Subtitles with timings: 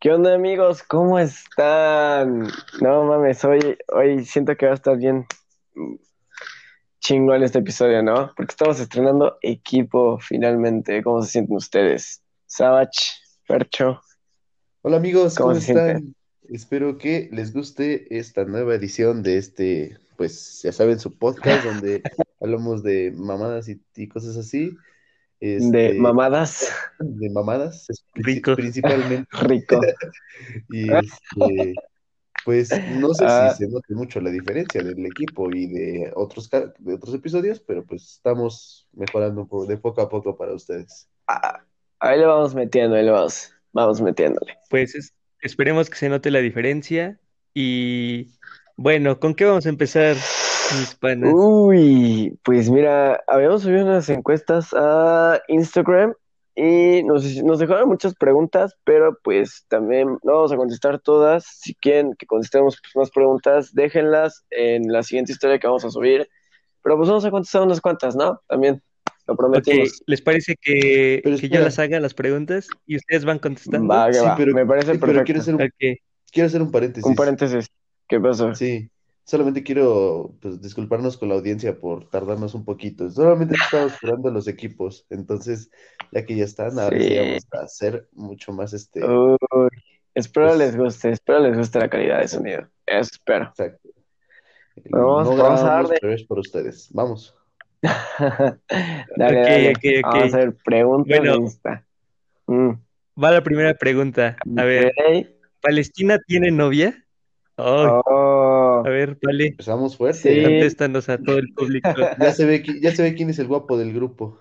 [0.00, 0.82] ¿Qué onda amigos?
[0.82, 2.48] ¿Cómo están?
[2.80, 5.26] No mames, hoy, hoy siento que va a estar bien
[7.00, 8.32] chingón este episodio, ¿no?
[8.34, 11.02] Porque estamos estrenando equipo finalmente.
[11.02, 12.22] ¿Cómo se sienten ustedes?
[12.46, 13.12] Savage,
[13.46, 14.00] Percho.
[14.80, 15.96] Hola amigos, ¿Cómo ¿cómo se sienten?
[15.96, 16.14] están?
[16.48, 22.02] Espero que les guste esta nueva edición de este, pues ya saben, su podcast donde
[22.40, 24.74] hablamos de mamadas y, y cosas así.
[25.40, 28.54] De Este, mamadas, de mamadas, Rico.
[28.56, 29.26] principalmente.
[29.42, 29.80] rico.
[30.70, 31.74] Y este,
[32.44, 33.52] pues no sé Ah.
[33.56, 37.84] si se note mucho la diferencia del equipo y de otros, de otros episodios, pero
[37.84, 41.08] pues estamos mejorando un poco, de poco a poco para ustedes.
[41.26, 41.62] Ah,
[42.00, 44.56] ahí le vamos metiendo, ahí le vamos, vamos metiéndole.
[44.70, 47.18] Pues es- esperemos que se note la diferencia.
[47.54, 48.30] Y
[48.76, 50.16] bueno, ¿con qué vamos a empezar,
[50.78, 51.32] mis panas?
[51.34, 56.14] Uy, pues mira, habíamos subido unas encuestas a Instagram
[56.54, 61.44] y nos, nos dejaron muchas preguntas, pero pues también no vamos a contestar todas.
[61.46, 65.90] Si quieren que contestemos pues, más preguntas, déjenlas en la siguiente historia que vamos a
[65.90, 66.28] subir.
[66.82, 68.40] Pero pues vamos a contestar unas cuantas, ¿no?
[68.48, 68.82] También,
[69.26, 70.02] lo prometimos.
[70.06, 73.86] ¿les parece que, que yo las haga las preguntas y ustedes van contestando?
[73.86, 75.40] Va, que Sí, va, pero- me parece Pero quiero perfecto.
[75.40, 75.98] hacer un,
[76.32, 77.04] quiero hacer un paréntesis.
[77.06, 77.66] Un paréntesis,
[78.08, 78.54] ¿qué pasó?
[78.54, 78.90] Sí,
[79.30, 83.08] solamente quiero pues, disculparnos con la audiencia por tardarnos un poquito.
[83.10, 85.70] Solamente estamos esperando los equipos, entonces
[86.10, 87.16] ya que ya están, ahora sí Sí.
[87.18, 89.04] vamos a hacer mucho más este.
[89.04, 89.36] Uy,
[90.14, 92.68] espero Pues- les guste, espero les guste la calidad de sonido.
[92.86, 93.44] Eso espero.
[93.44, 93.88] Exacto.
[94.90, 95.98] Vamos- No vamos a darle.
[96.00, 96.88] pero es por ustedes.
[96.92, 97.36] Vamos.
[99.16, 99.70] Dale, Ok, dale.
[99.70, 100.12] ok, ok.
[100.12, 101.46] Vamos a ver, preguntas Bueno.
[102.46, 104.36] Mm, va la primera pregunta.
[104.56, 104.92] A ver.
[105.62, 107.04] ¿Palestina tiene novia?
[107.56, 108.00] Oh,
[108.84, 110.34] a ver, vale, Empezamos fuerte.
[110.34, 110.42] Sí.
[110.42, 111.88] contéstanos a todo el público.
[112.18, 114.40] Ya se ve, ya se ve quién es el guapo del grupo.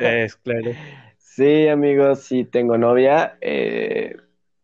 [0.00, 0.70] Es claro.
[1.18, 3.38] Sí, amigos, sí tengo novia.
[3.40, 4.16] eh,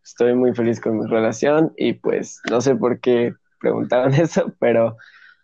[0.03, 4.97] estoy muy feliz con mi relación y pues no sé por qué preguntaron eso, pero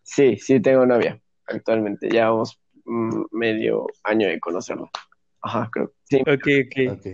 [0.04, 2.10] sí, sí tengo novia actualmente.
[2.10, 4.90] Llevamos mm, medio año de conocerla.
[5.42, 5.94] Ajá, creo.
[6.04, 6.22] Sí.
[6.22, 6.98] Ok, ok.
[6.98, 7.08] Ok.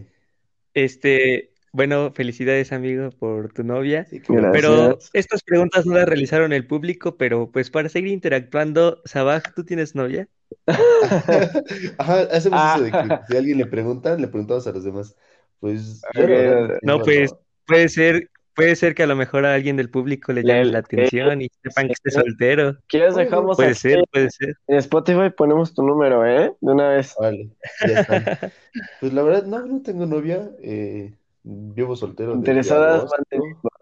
[0.74, 4.06] Este, bueno, felicidades, amigo, por tu novia.
[4.06, 4.22] Sí.
[4.52, 9.64] Pero estas preguntas no las realizaron el público, pero pues para seguir interactuando, Sabaj, ¿tú
[9.64, 10.28] tienes novia?
[11.98, 12.74] Ajá, hacemos Ah.
[12.76, 15.16] eso de que si a alguien le preguntan, le preguntamos a los demás.
[15.60, 17.34] Pues yo No, pues
[17.68, 20.80] puede ser, puede ser que a lo mejor a alguien del público le llame la
[20.80, 22.20] atención y sepan que esté sí.
[22.20, 22.78] soltero.
[22.88, 24.56] ¿Quieres Puede- dejamos Puede aquí ser, puede ser.
[24.68, 26.52] en Spotify ponemos tu número, ¿eh?
[26.60, 27.16] De una vez.
[27.20, 27.50] Vale,
[27.88, 28.52] ya está.
[29.00, 30.50] Pues la verdad, no, no tengo novia.
[30.62, 33.18] eh, vivo soltero Interesadas, agosto.
[33.30, 33.82] manden inbox.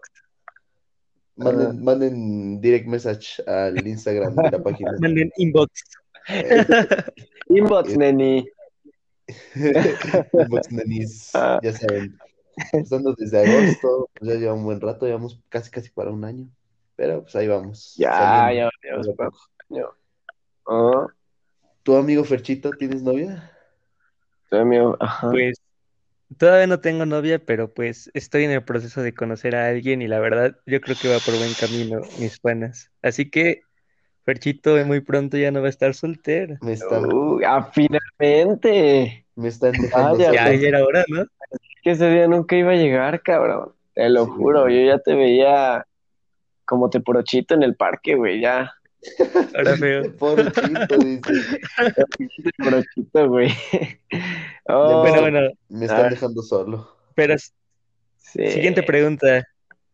[1.36, 4.92] Manden, manden direct message al Instagram de la página.
[5.00, 5.70] Manden inbox.
[6.28, 6.64] Eh,
[7.48, 8.48] Inbox, Eh, neni.
[10.32, 11.58] Inbox nanis, Ah.
[11.62, 12.16] ya saben.
[12.72, 16.48] Estando desde agosto, pues ya lleva un buen rato, llevamos casi casi para un año.
[16.96, 17.94] Pero pues ahí vamos.
[17.96, 18.70] Ya, saliendo.
[18.82, 18.90] ya,
[19.70, 19.78] ya.
[19.78, 19.86] ya.
[20.64, 21.08] Oh,
[21.82, 23.50] ¿Tu amigo Ferchito tienes novia?
[24.50, 25.30] tu amigo, ajá.
[25.30, 25.56] Pues
[26.38, 30.08] todavía no tengo novia, pero pues estoy en el proceso de conocer a alguien y
[30.08, 32.90] la verdad yo creo que va por buen camino, mis panas.
[33.02, 33.62] Así que
[34.24, 36.58] Ferchito muy pronto ya no va a estar soltero.
[36.60, 39.26] Me están, Uh, ah, finalmente.
[39.36, 40.60] me están dejando Vaya, Ya, solo.
[40.60, 41.24] ya era hora, ¿no?
[41.82, 43.74] Que ese día nunca iba a llegar, cabrón.
[43.94, 44.86] Te lo Sí, juro, güey.
[44.86, 45.86] yo ya te veía
[46.66, 48.72] como te porochito en el parque, güey, ya.
[49.56, 50.02] Ahora feo.
[50.18, 51.60] Pobrecito, dice.
[52.44, 53.50] Te porochito, güey.
[54.68, 56.88] Oh, Bueno, bueno, Me están dejando solo.
[57.14, 58.46] pero sí.
[58.50, 59.46] siguiente pregunta.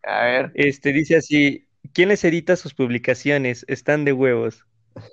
[0.02, 0.50] A ver.
[0.54, 3.64] Este dice así, ¿quién les edita sus publicaciones?
[3.68, 4.64] Están de huevos.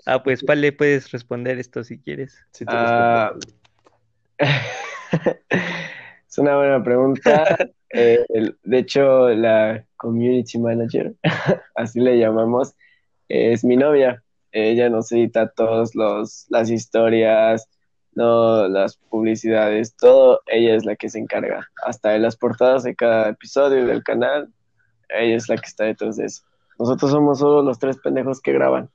[0.06, 2.38] Ah, pues Pale, puedes responder esto si quieres.
[2.52, 3.34] Sí te Ah.
[6.30, 7.58] Es una buena pregunta.
[7.94, 11.14] Eh, el- de hecho, la community manager,
[11.76, 12.74] así le llamamos,
[13.30, 14.24] es mi novia.
[14.52, 17.68] Ella nos edita todas los, las historias,
[18.14, 20.42] no, las publicidades, todo.
[20.46, 21.68] Ella es la que se encarga.
[21.86, 24.50] Hasta de las portadas de cada episodio del canal,
[25.10, 26.44] ella es la que está detrás de eso.
[26.80, 28.90] Nosotros somos solo los tres pendejos que graban,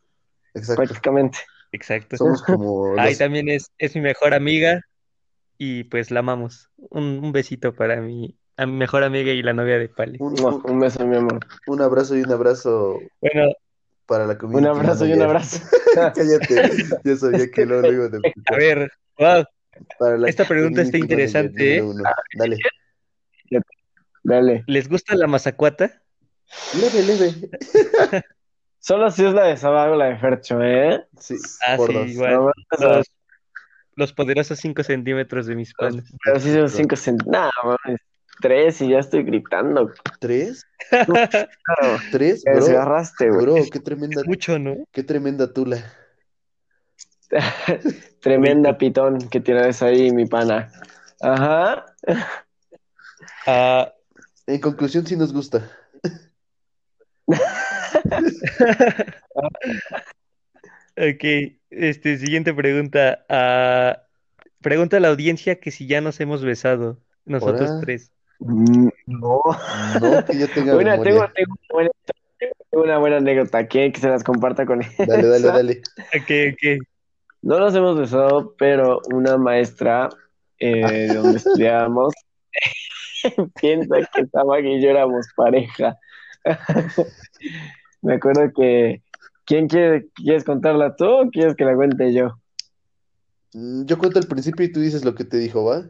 [0.54, 0.82] Exacto.
[0.82, 1.38] prácticamente.
[1.72, 2.16] Exacto.
[2.16, 4.80] Somos como los- también es, es mi mejor amiga
[5.58, 6.70] y pues la amamos.
[6.76, 10.18] Un, un besito para mi, a mi mejor amiga y la novia de Pale.
[10.20, 11.40] un, Un, un- un beso, mi amor.
[11.66, 13.52] un abrazo y un abrazo Bueno,
[14.08, 15.60] para la Un community abrazo y un abrazo.
[15.94, 16.72] Cállate,
[17.04, 19.44] yo sabía que lo iba a a ver, wow,
[19.98, 22.02] Para la esta pregunta está interesante, uno.
[22.36, 22.56] Dale.
[24.24, 24.64] Dale.
[24.66, 26.02] ¿les gusta la mazacuata?
[26.74, 27.34] Leve, leve.
[28.78, 31.06] Solo si es la de Sabago, la de Fercho, ¿eh?
[31.18, 32.08] Sí, Ah, por sí, dos.
[32.08, 32.34] igual.
[32.34, 32.50] No,
[32.80, 33.06] Los,
[33.94, 37.32] los poderosos 5 centímetros de mis pero sí son 5 centavos.
[37.32, 38.00] Nah, mames.
[38.40, 39.92] Tres y ya estoy gritando.
[40.20, 40.66] ¿Tres?
[40.90, 42.42] Claro, ¿Tres?
[42.44, 43.42] Bro, desgarraste, güey.
[43.42, 44.76] bro, qué tremenda, Mucho, ¿no?
[44.92, 45.92] qué tremenda tula.
[48.20, 50.70] Tremenda pitón que tienes ahí, mi pana.
[51.20, 51.84] Ajá.
[53.46, 53.92] Ah,
[54.46, 55.70] En conclusión, sí nos gusta.
[60.96, 61.24] ok,
[61.70, 63.24] este, siguiente pregunta.
[63.28, 64.02] Ah,
[64.60, 68.12] pregunta a la audiencia que si ya nos hemos besado, nosotros tres.
[68.40, 69.40] Mm, No.
[70.00, 71.90] No, que yo tenga Bueno, tengo, tengo una buena,
[72.70, 73.66] tengo una buena anécdota.
[73.66, 74.88] ¿Quieren que se las comparta con él?
[74.98, 75.82] Dale, dale, dale.
[75.98, 76.86] Ok, ok.
[77.42, 80.08] No nos hemos besado, pero una maestra
[80.58, 82.14] eh, donde estudiábamos
[83.60, 85.96] piensa que Samag y yo éramos pareja.
[88.02, 89.02] Me acuerdo que.
[89.44, 92.38] ¿Quién quiere, quieres contarla tú o quieres que la cuente yo?
[93.54, 95.84] Mm, Yo cuento el principio y tú dices lo que te dijo, ¿va?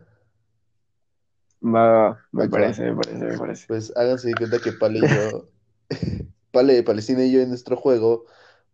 [1.60, 3.66] Va, va, me Va, parece, me parece, me parece.
[3.66, 5.48] Pues háganse de cuenta que Pale y yo,
[6.52, 8.26] Pale, Palestina y yo en nuestro juego,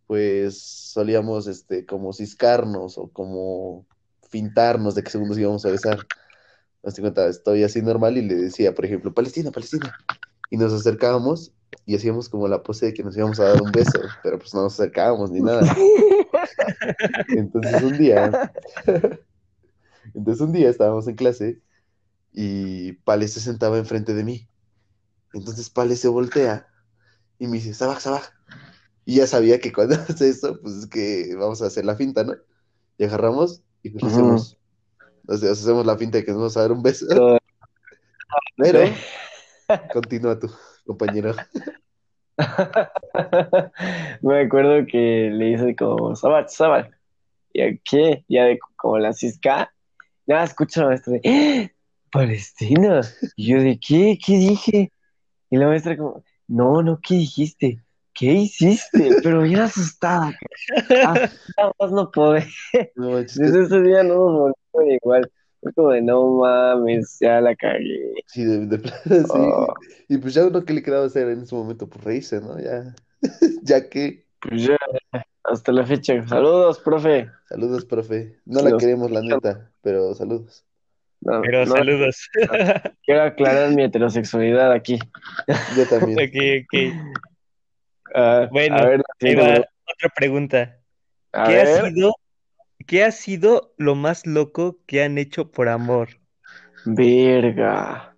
[0.06, 3.86] pues solíamos este, como ciscarnos o como
[4.28, 5.98] fintarnos de que según nos íbamos a besar.
[6.82, 9.94] Hazte cuenta, estoy así normal y le decía, por ejemplo, Palestina, Palestina.
[10.50, 11.52] Y nos acercábamos
[11.86, 14.52] y hacíamos como la pose de que nos íbamos a dar un beso, pero pues
[14.54, 15.62] no nos acercábamos ni nada.
[17.28, 18.52] Entonces un día,
[20.14, 21.60] entonces un día estábamos en clase
[22.34, 24.48] y Pale se sentaba enfrente de mí.
[25.32, 26.68] Entonces Pale se voltea
[27.38, 28.30] y me dice, Sabaj, Sabaj.
[29.04, 32.24] Y ya sabía que cuando hace eso, pues es que vamos a hacer la finta,
[32.24, 32.34] ¿no?
[32.98, 34.06] Y agarramos y Ujú.
[34.08, 34.58] hacemos,
[35.28, 37.06] o sea, hacemos la finta de que nos vamos a dar un beso.
[37.08, 37.38] Todo-
[38.56, 38.80] Pero,
[39.92, 40.50] continúa tú,
[40.86, 41.34] compañero.
[44.22, 46.90] Me acuerdo que le hice como Sabat, Sabat.
[47.52, 48.24] ¿Y a qué?
[48.28, 49.72] Ya de como la cisca.
[50.26, 51.73] Nada, escucho maestra de.
[52.14, 53.00] Palestina.
[53.36, 54.16] Y yo de ¿qué?
[54.24, 54.92] ¿Qué dije?
[55.50, 57.82] Y la maestra como, no, no, ¿qué dijiste?
[58.14, 59.10] ¿Qué hiciste?
[59.22, 60.32] Pero bien asustada.
[61.04, 62.46] Asustada más no poder.
[62.94, 65.30] No Desde ese día no nos volvimos igual.
[65.60, 68.12] Fue como de no mames, ya la cagué.
[68.26, 69.32] sí, de, de plano, sí.
[69.32, 69.66] Oh,
[70.08, 72.60] Y pues ya uno que le quedaba hacer en ese momento, pues reírse, ¿no?
[72.60, 72.94] Ya,
[73.62, 74.76] ya que, pues ya,
[75.42, 76.24] hasta la fecha.
[76.28, 77.30] Saludos, profe.
[77.48, 78.38] saludos, profe.
[78.44, 80.64] No la Los- queremos, la neta, pero saludos.
[81.24, 82.28] No, Pero no, saludos.
[83.04, 84.98] quiero aclarar mi heterosexualidad aquí.
[85.76, 86.18] Yo también.
[86.18, 87.24] Ok, ok.
[88.14, 90.78] Ah, Bueno, a ver, Ahí va otra pregunta.
[91.32, 92.14] A ¿Qué ha sido,
[92.86, 96.10] qué ha sido lo más loco que han hecho por amor?
[96.84, 98.16] verga.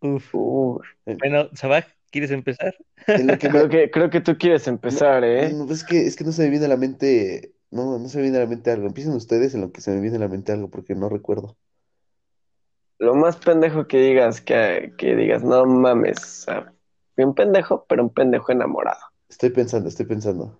[0.00, 0.32] Uf.
[0.34, 0.86] Uf.
[1.04, 2.74] Bueno, Sabaj, ¿quieres empezar?
[3.06, 5.52] Que Creo que, creo que tú quieres empezar, ¿eh?
[5.52, 8.18] No, es que, es que no se me viene a la mente, no, no se
[8.18, 8.86] me viene a la mente algo.
[8.86, 11.56] Empiecen ustedes en lo que se me viene a la mente algo, porque no recuerdo.
[12.98, 16.46] Lo más pendejo que digas, que, que digas, no mames.
[17.14, 19.00] fui un pendejo, pero un pendejo enamorado.
[19.28, 20.58] Estoy pensando, estoy pensando.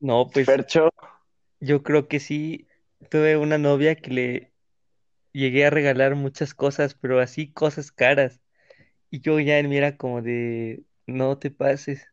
[0.00, 0.90] No, pues Fercho,
[1.60, 2.68] yo creo que sí.
[3.10, 4.54] Tuve una novia que le
[5.32, 8.40] llegué a regalar muchas cosas, pero así cosas caras.
[9.10, 12.06] Y yo ya en mí era como de, no te pases.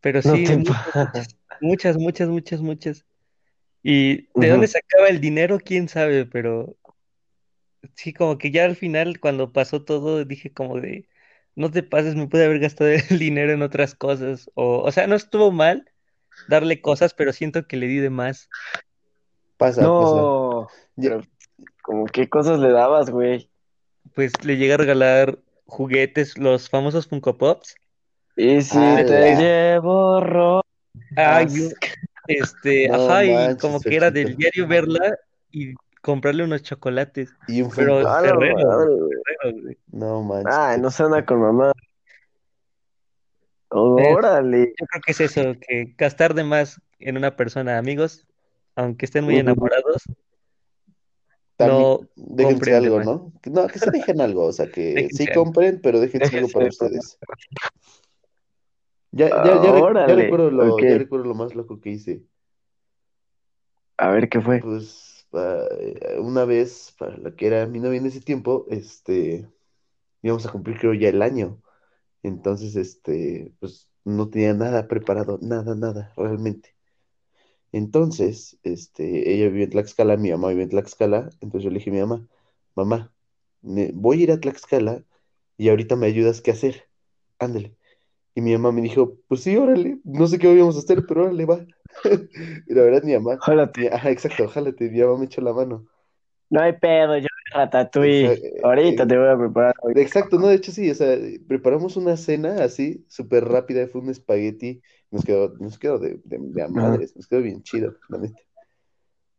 [0.00, 1.12] Pero no sí, te muchas, pa-
[1.60, 3.06] muchas, muchas, muchas, muchas.
[3.82, 5.58] ¿Y de dónde sacaba el dinero?
[5.60, 6.26] ¿Quién sabe?
[6.26, 6.76] Pero
[7.94, 11.08] sí, como que ya al final, cuando pasó todo, dije como de,
[11.54, 14.50] no te pases, me pude haber gastado el dinero en otras cosas.
[14.54, 15.90] O, o sea, no estuvo mal
[16.48, 18.48] darle cosas, pero siento que le di de más.
[19.56, 20.16] Pasa, pasa.
[20.16, 21.22] No, pero
[21.82, 23.48] como qué cosas le dabas, güey.
[24.14, 27.76] Pues le llegué a regalar juguetes, los famosos Funko Pops.
[28.36, 29.04] Y si ¡Hala!
[29.06, 30.62] te llevo
[31.16, 31.68] Ay, yo,
[32.26, 35.16] este, No ajá, y como que era del diario verla
[35.50, 37.34] y comprarle unos chocolates.
[37.48, 38.02] Y un Pero-
[39.92, 40.54] No manches.
[40.54, 41.72] Ay, no se anda con mamá.
[43.70, 44.74] Órale.
[44.78, 48.26] Yo creo que es eso, que gastar de más en una persona, amigos,
[48.76, 50.02] aunque estén muy enamorados,
[51.56, 53.06] También, no déjense algo, más.
[53.06, 53.32] ¿no?
[53.46, 56.66] No, que se dejen algo, o sea, que Déjense sí compren, pero déjense algo para
[56.66, 57.18] ustedes.
[59.12, 60.82] Ya, ya, ya, rec- ya Órale, recuerdo lo, ok.
[60.82, 62.22] ya recuerdo lo más loco que hice.
[63.98, 64.60] A ver qué fue.
[64.60, 69.48] Pues eh, una vez, para la que era mi novia en ese tiempo, este,
[70.22, 71.62] íbamos a cumplir creo ya el año.
[72.22, 76.76] Entonces, este, pues no tenía nada preparado, nada, nada, realmente.
[77.72, 81.90] Entonces, este, ella vivía en Tlaxcala, mi mamá vivía en Tlaxcala, entonces yo le dije
[81.90, 82.28] a mi mamá,
[82.74, 83.12] mamá,
[83.62, 85.04] voy a ir a Tlaxcala
[85.56, 86.88] y ahorita me ayudas qué hacer,
[87.38, 87.76] ándale.
[88.34, 91.24] Y mi mamá me dijo, pues sí, órale, no sé qué íbamos a hacer, pero
[91.24, 91.66] órale, va.
[92.68, 93.82] Y la verdad, mi mamá, Jálate.
[93.90, 95.86] ajá, exacto, jálate, mi mamá me echó la mano.
[96.50, 98.32] No hay pedo, yo, Ratatouille.
[98.32, 99.74] Exa- Ahorita eh, te voy a preparar.
[99.96, 104.10] Exacto, no, de hecho sí, o sea, preparamos una cena así, súper rápida, fue un
[104.10, 108.18] espagueti, nos quedó, nos quedó de, de, de a madres, nos quedó bien chido, la
[108.18, 108.42] neta.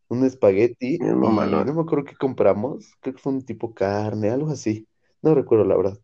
[0.08, 1.66] Un espagueti y mamalón.
[1.66, 4.88] no me acuerdo qué compramos, creo que fue un tipo carne, algo así,
[5.22, 5.98] no recuerdo la verdad.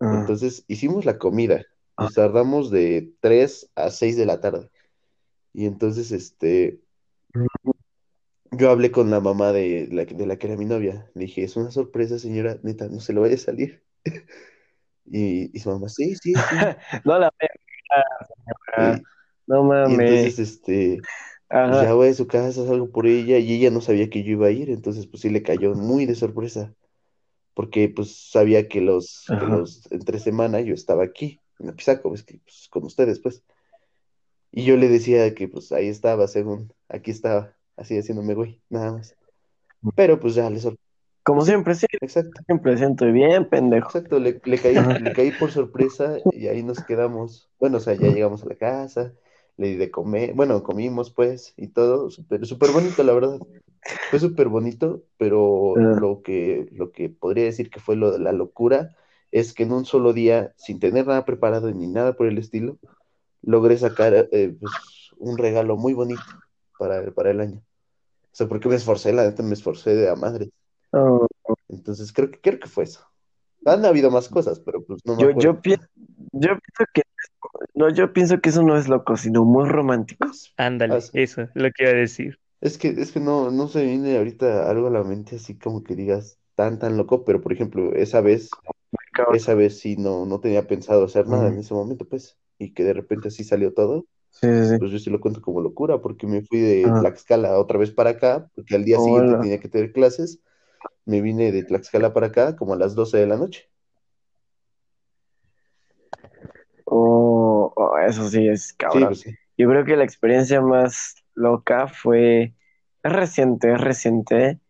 [0.00, 1.64] Ah, Entonces hicimos la comida,
[1.96, 2.04] Ah.
[2.04, 4.70] nos tardamos de 3 a 6 de la tarde.
[5.52, 6.80] Y entonces, este,
[8.50, 11.10] yo hablé con la mamá de la, de la que era mi novia.
[11.14, 13.82] Le dije, es una sorpresa, señora, neta, no se lo vaya a salir.
[15.06, 16.34] Y, y su mamá, sí, sí, sí.
[17.04, 18.96] No la veo.
[18.96, 19.02] Y,
[19.46, 20.00] No y mames.
[20.00, 21.10] entonces, este, pues
[21.50, 21.84] Ajá.
[21.84, 24.46] ya voy a su casa, salgo por ella y ella no sabía que yo iba
[24.46, 26.74] a ir, entonces pues sí le cayó muy de sorpresa,
[27.52, 32.22] porque pues sabía que los, que los entre semana yo estaba aquí, en Apizaco, pues,
[32.22, 33.42] que, pues, con ustedes, pues.
[34.52, 38.92] Y yo le decía que pues ahí estaba, según, aquí estaba, así haciéndome güey, nada
[38.92, 39.16] más.
[39.96, 40.84] Pero pues ya le sorprendió.
[41.24, 43.86] Como siempre, sí, Exacto, siempre siento bien, pendejo.
[43.88, 47.48] exacto, le, le caí, le caí por sorpresa y ahí nos quedamos.
[47.58, 49.12] Bueno, o sea, ya llegamos a la casa,
[49.56, 53.40] le di de comer, bueno, comimos pues y todo, súper, súper bonito, la verdad.
[54.10, 58.18] Fue súper bonito, pero Ah, lo que, lo que podría decir que fue lo de
[58.18, 58.94] la locura
[59.34, 62.78] es que en un solo día, sin tener nada preparado ni nada por el estilo,
[63.42, 66.32] logré sacar eh, pues, un regalo muy bonito
[66.78, 67.58] para, para el año.
[68.32, 70.50] O sea, porque me esforcé, la neta me esforcé de a madre.
[70.92, 71.26] oh,
[71.68, 73.00] Entonces creo que, creo que fue eso.
[73.66, 75.54] Han habido más cosas, pero pues no me Yo, acuerdo.
[75.54, 75.76] yo, pi-
[76.32, 77.02] yo pienso que
[77.74, 80.28] no, yo pienso que eso no es loco, sino muy romántico.
[80.56, 82.38] Ándale, eso, lo que iba a decir.
[82.60, 85.84] Es que, es que no, no se viene ahorita algo a la mente así como
[85.84, 88.64] que digas tan, tan loco, pero por ejemplo, esa vez,
[89.14, 89.36] Cabrón.
[89.36, 92.84] esa vez sí no, no tenía pensado hacer nada en ese momento, pues, y que
[92.84, 94.78] de repente así salió todo, Sí, sí, sí.
[94.78, 97.90] pues yo sí lo cuento como locura, porque me fui de Ah, Tlaxcala otra vez
[97.92, 100.40] para acá, porque al día siguiente tenía que tener clases,
[101.06, 103.70] me vine de Tlaxcala para acá como a las 12 de la noche.
[106.86, 109.06] Oh, oh, eso sí es Sí, cabrón.
[109.06, 109.24] pues.
[109.56, 112.54] Yo creo que la experiencia más loca fue,
[113.02, 114.60] es reciente, es reciente,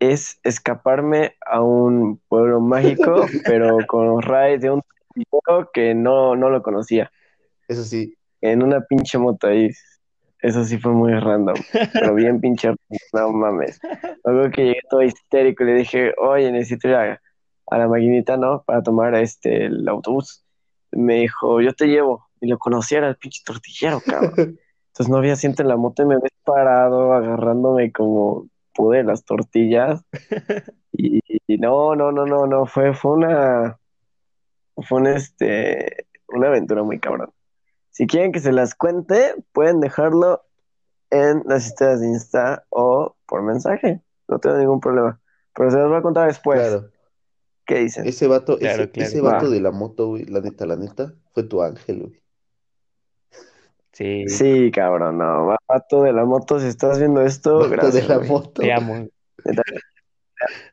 [0.00, 4.82] es escaparme a un pueblo mágico, pero con Ray de un
[5.14, 5.40] tipo
[5.72, 7.12] que no, no lo conocía,
[7.68, 9.70] Eso sí, en una pinche moto ahí.
[10.42, 11.56] Eso sí fue muy random,
[11.92, 12.74] pero bien pinche,
[13.12, 13.78] no mames.
[14.24, 17.20] Luego que llegué todo histérico y le dije, oye, necesito ir a,
[17.66, 18.62] a la maquinita, ¿no?
[18.62, 20.42] Para tomar este, el autobús.
[20.92, 22.26] Me dijo, yo te llevo.
[22.40, 24.32] Y lo conocía, era el pinche tortillero, cabrón.
[24.88, 29.24] Entonces no había asiento en la moto y me ves parado agarrándome como pude las
[29.24, 30.02] tortillas.
[30.92, 33.78] Y, y no, no, no, no, no, fue, fue una,
[34.86, 37.32] fue un, este, una aventura muy cabrón.
[37.90, 40.42] Si quieren que se las cuente, pueden dejarlo
[41.08, 44.02] en las historias de Insta o por mensaje.
[44.28, 45.20] No tengo ningún problema.
[45.54, 46.60] Pero se las voy a contar después.
[46.60, 46.90] claro.
[47.64, 48.06] ¿Qué dicen?
[48.06, 49.08] Ese vato, Claro, ese, claro.
[49.08, 49.50] ese vato Va.
[49.52, 52.20] de la moto, güey, la neta, la neta, fue tu ángel, güey.
[53.92, 55.56] Sí, Sí, cabrón, no.
[55.68, 58.28] Vato de la moto, si estás viendo esto, Vato de gracias, la güey.
[58.28, 58.62] moto.
[58.62, 59.06] te amo.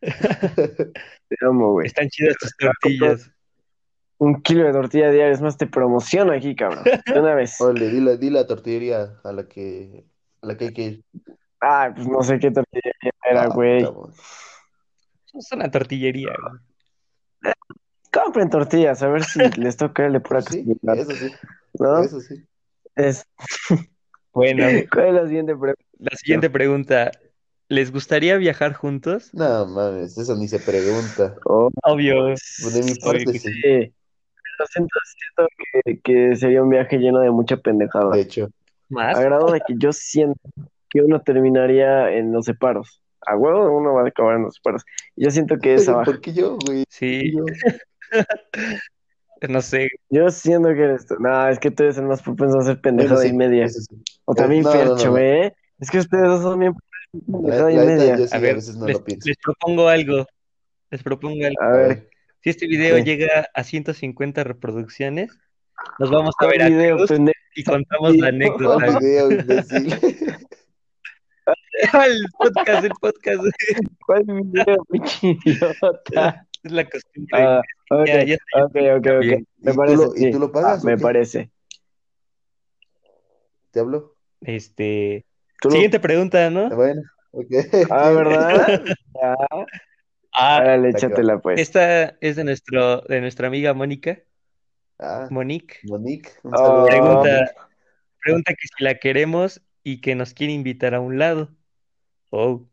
[0.02, 1.88] Te amo, güey.
[1.88, 3.32] Están chidas tus tortillas.
[4.20, 6.84] Un kilo de tortilla diaria, es más, te promociono aquí, cabrón.
[6.84, 7.60] De una vez.
[7.62, 10.06] Ole, di la, di la tortillería a la que,
[10.42, 11.04] a la que hay que ir.
[11.62, 12.92] Ah, pues no sé qué tortilla
[13.30, 13.84] era, Ah, güey.
[13.84, 14.12] cabrón.
[15.34, 17.54] Es una tortillería, güey.
[18.12, 21.34] Compren tortillas, a ver si les toca el de pura Pues sí, casualidad, eso sí,
[21.80, 22.00] ¿no?
[22.02, 22.44] eso sí.
[22.98, 23.26] Es...
[24.34, 25.84] Bueno, ¿Cuál es la siguiente pregunta?
[25.98, 27.12] la siguiente pregunta.
[27.70, 29.34] ¿Les gustaría viajar juntos?
[29.34, 31.36] No mames, eso ni se pregunta.
[31.46, 32.26] Oh, Obvio.
[32.26, 32.36] De
[32.84, 33.94] mi Obvio parte que sí, sí.
[34.60, 38.16] Lo siento, siento que, que sería un viaje lleno de mucha pendejada.
[38.16, 38.50] de hecho.
[38.90, 39.18] ¿Más?
[39.18, 40.40] A grado de que yo siento
[40.90, 43.02] que uno terminaría en los separos.
[43.26, 44.84] A huevo uno va a acabar en los separos.
[45.16, 46.06] Y yo siento que esa baja.
[46.06, 46.84] ¿Por qué yo, güey?
[46.90, 47.44] Sí, Yo.
[49.50, 49.88] no sé.
[50.10, 51.16] Yo siento que eres tú.
[51.20, 53.68] No, es que tú eres el más propenso a Bueno, pendejada sí, y media.
[53.70, 53.86] sí.
[54.26, 55.18] O también no, no, no, Fercho, no.
[55.18, 55.54] ¿eh?
[55.80, 56.74] Es que ustedes dos son bien
[57.32, 58.18] pendejada y media.
[58.18, 59.28] sí A a ver, veces no les, lo pienso.
[59.28, 60.26] les propongo algo.
[60.92, 61.62] Les propongo algo.
[61.62, 62.10] A A ver,
[62.44, 63.04] Si este video ¿qué?
[63.04, 65.32] llega a 150 reproducciones,
[66.00, 66.98] nos vamos a ¿Cuál ver a video,
[67.56, 68.86] y contamos la anécdota.
[68.86, 69.94] ¿cuál video, imbécil?
[72.06, 73.44] el podcast, el podcast.
[74.06, 76.47] ¿Cuál video, pinche idiota?
[76.68, 77.42] Es la costumbre.
[77.42, 79.24] Ah, ok, Ya, ya ok, ok, ok.
[79.24, 80.32] Me ¿Y tú parece, lo- y sí.
[80.32, 81.02] tú lo pagas Ah, me qué?
[81.04, 81.52] parece.
[83.72, 84.16] ¿Te hablo?
[84.42, 85.26] Este,
[85.62, 86.70] ¿Tú lo- siguiente pregunta, ¿no?
[86.70, 87.46] Bueno, ok.
[87.90, 88.82] Ah, ¿verdad?
[90.40, 90.90] Ah, va.
[90.90, 91.60] échatela, pues.
[91.60, 94.20] esta es de nuestro, de nuestra amiga Mónica.
[95.00, 95.78] Ah, Monique.
[95.84, 96.86] Monique, un Oh.
[96.86, 97.52] Pregunta,
[98.22, 101.50] pregunta que si la queremos y que nos quiere invitar a un lado.
[102.30, 102.68] Oh,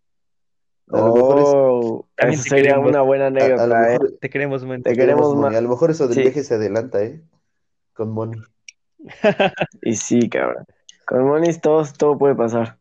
[0.92, 1.54] A lo mejor es-
[2.42, 2.88] Te sería queremos.
[2.90, 3.98] una buena a, a lo anécdota, ¿eh?
[4.20, 4.82] Te queremos, man.
[4.82, 5.54] Te te queremos, más.
[5.54, 6.22] A lo mejor eso del Sí.
[6.22, 7.20] viaje se adelanta, ¿eh?
[7.92, 8.40] Con Moni.
[9.82, 10.64] Y sí, cabrón.
[11.06, 12.78] Con Monis todo, todo puede pasar.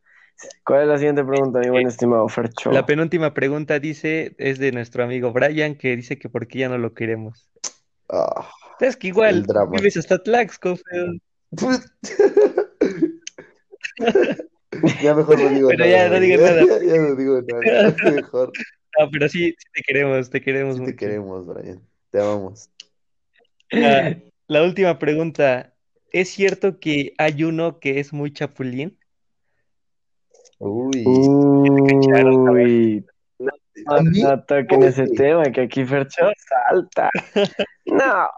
[0.65, 2.71] ¿Cuál es la siguiente pregunta, mi buen estimado Fercho?
[2.71, 6.69] La penúltima pregunta dice, es de nuestro amigo Brian, que dice que por qué ya
[6.69, 7.49] no lo queremos.
[8.09, 8.47] Ah,
[8.79, 11.13] Es que igual vives hasta Tlaxco, feo.
[15.01, 15.91] Ya mejor no digo Pero nada.
[15.97, 16.79] ya no digas nada.
[16.83, 17.95] Ya no digo nada.
[18.11, 18.51] Mejor.
[18.99, 20.97] No, pero sí, sí te queremos, te queremos Sí te mucho.
[20.97, 21.81] queremos, Brian.
[22.11, 22.69] Te amamos.
[23.69, 25.73] La, la última pregunta.
[26.11, 28.99] ¿Es cierto que hay uno que es muy chapulín?
[30.59, 31.03] Uy.
[31.05, 31.69] Uy,
[33.85, 37.09] no, mí, no toquen ese tema, que aquí Fercho salta.
[37.85, 38.29] No,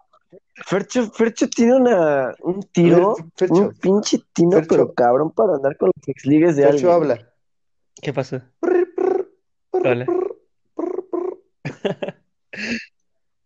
[0.66, 4.68] Fercho, Fercho tiene una, un tiro, Fercho, un pinche tino, Fercho.
[4.70, 7.14] pero cabrón para andar con los exligues de Fercho alguien.
[7.14, 7.34] habla.
[8.02, 8.42] ¿Qué pasó?
[9.72, 10.06] Hola.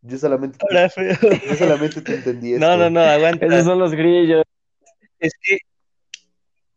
[0.02, 1.14] Yo solamente, Hola, feo.
[1.22, 2.66] yo solamente te entendí esto.
[2.66, 3.46] No, no, no, aguanta.
[3.46, 4.44] Esos son los grillos.
[5.20, 5.58] Es que.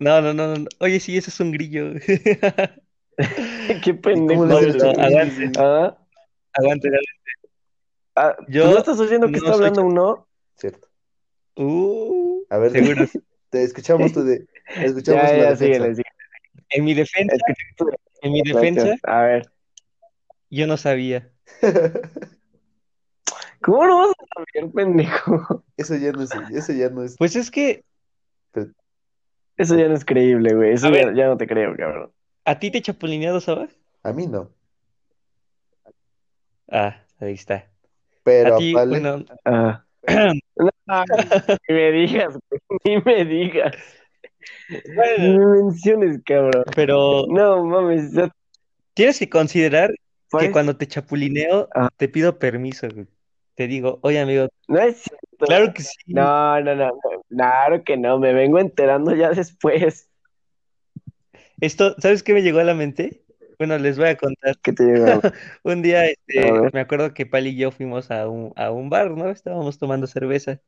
[0.00, 0.66] No, no, no, no.
[0.80, 1.92] Oye, sí, eso es un grillo.
[3.84, 4.82] Qué pendejo eres.
[4.82, 5.52] al chapulín?
[5.56, 5.96] ¿Ah?
[6.54, 6.88] Aguanta.
[8.16, 10.28] Ah, Yo ¿tú ¿No estás oyendo que no está soy hablando uno?
[10.56, 10.88] Cierto.
[11.56, 13.06] Uh, A ver, seguro.
[13.50, 14.46] te escuchamos tu de,
[14.82, 16.04] escuchamos Ya, la ya, síguele, síguele.
[16.70, 17.36] En mi defensa,
[18.22, 19.52] en mi defensa, A ver,
[20.50, 21.31] yo no sabía.
[23.62, 25.64] ¿cómo no vas a saber, pendejo?
[25.76, 27.16] Eso ya no es, eso ya no es.
[27.16, 27.84] Pues es que
[29.56, 30.72] Eso ya no es creíble, güey.
[30.72, 32.10] Eso ya, no te creo, cabrón.
[32.44, 33.78] a ti te chapulineado, ¿sabes?
[34.02, 34.50] A mí no.
[36.70, 37.68] Ah, ahí está.
[38.24, 39.84] Pero A ti, bueno, Ah.
[40.84, 41.04] No,
[41.68, 43.76] ni me digas, güey, ni me digas.
[44.68, 46.64] Ni me menciones, cabrón.
[46.74, 48.28] pero No, mames, ya
[48.94, 49.90] tienes que considerar
[50.40, 51.88] que parece- cuando te chapulineo, Ah.
[51.96, 53.06] te pido permiso, güey.
[53.54, 55.26] Te digo, oye, amigo, No es cierto.
[55.46, 55.94] claro que sí.
[56.06, 60.08] No, no, no, no, claro que no, me vengo enterando ya después.
[61.60, 63.22] Esto, ¿sabes qué me llegó a la mente?
[63.58, 64.58] Bueno, les voy a contar.
[64.62, 65.20] que te llega?
[65.62, 69.10] Un día, este, me acuerdo que Pali y yo fuimos a un, a un bar,
[69.12, 69.30] ¿no?
[69.30, 70.60] Estábamos tomando cerveza.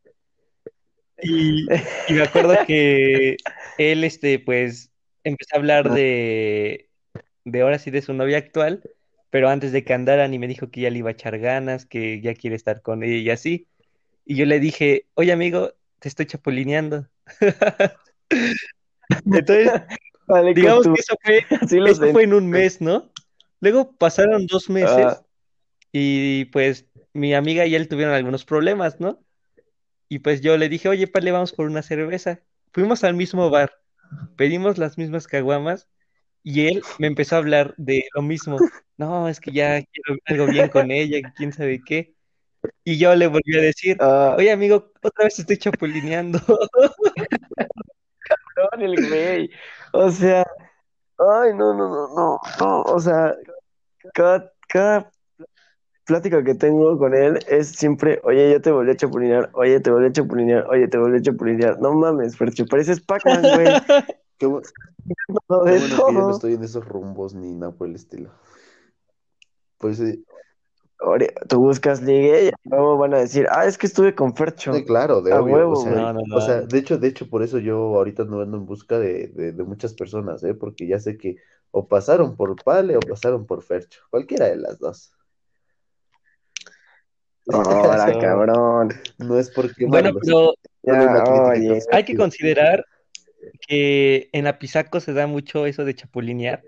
[1.22, 1.66] Y,
[2.08, 3.36] y me acuerdo que
[3.78, 4.90] él, este, pues,
[5.24, 6.90] empezó a hablar de,
[7.44, 8.82] de ahora sí de su novia actual,
[9.34, 11.86] pero antes de que andaran y me dijo que ya le iba a echar ganas,
[11.86, 13.66] que ya quiere estar con ella y así.
[14.24, 17.08] Y yo le dije, oye, amigo, te estoy chapulineando.
[19.26, 19.72] Entonces,
[20.28, 21.78] Vale, digamos tu- que eso fue sí
[22.22, 23.10] en un mes, ¿no?
[23.58, 25.22] Luego pasaron dos meses Ah.
[25.90, 29.20] y pues mi amiga y él tuvieron algunos problemas, ¿no?
[30.08, 32.38] Y pues yo le dije, oye, Pale, vamos por una cerveza.
[32.72, 33.72] Fuimos al mismo bar,
[34.36, 35.88] pedimos las mismas caguamas
[36.44, 38.58] y él me empezó a hablar de lo mismo.
[38.96, 42.14] No, es que ya quiero algo bien con ella, quién sabe qué.
[42.84, 46.38] Y yo le volví a decir, Ah, oye, amigo, otra vez estoy chapulineando.
[48.54, 49.50] cabrón, el güey.
[49.92, 50.42] O sea,
[51.18, 52.82] ay, no, no, no, no, no.
[52.82, 53.34] O sea,
[54.14, 55.10] cada, cada
[56.06, 59.90] plática que tengo con él es siempre, oye, yo te volví a chapulinear, oye, te
[59.90, 61.80] volví a chapulinear, oye, te volví a chapulinear.
[61.80, 63.66] No mames, Fercho, pareces Pac-Man, güey.
[64.38, 64.62] qué, bu-
[65.48, 68.30] No, qué bueno que yo no estoy en esos rumbos ni nada por el estilo.
[69.80, 70.04] Eso,
[71.00, 74.72] Ore- tú buscas ligue y luego van a decir, ah, es que estuve con Fercho.
[74.72, 75.56] sí, claro, de A obvio.
[75.56, 76.02] huevo, o sea, güey.
[76.04, 76.66] No, no, o sea, no.
[76.66, 79.64] de hecho, de hecho, por eso yo ahorita no ando en busca de, de, de
[79.64, 80.54] muchas personas, ¿eh?
[80.54, 81.36] Porque ya sé que
[81.70, 84.00] o pasaron por Pale o pasaron por Fercho.
[84.10, 85.12] Cualquiera de las dos.
[87.48, 88.90] Ahora, cabrón.
[89.18, 91.82] No es porque Bueno, pero Ya, oye.
[91.92, 92.84] Hay que considerar
[93.66, 96.62] que en Apizaco se da mucho eso de chapulinear,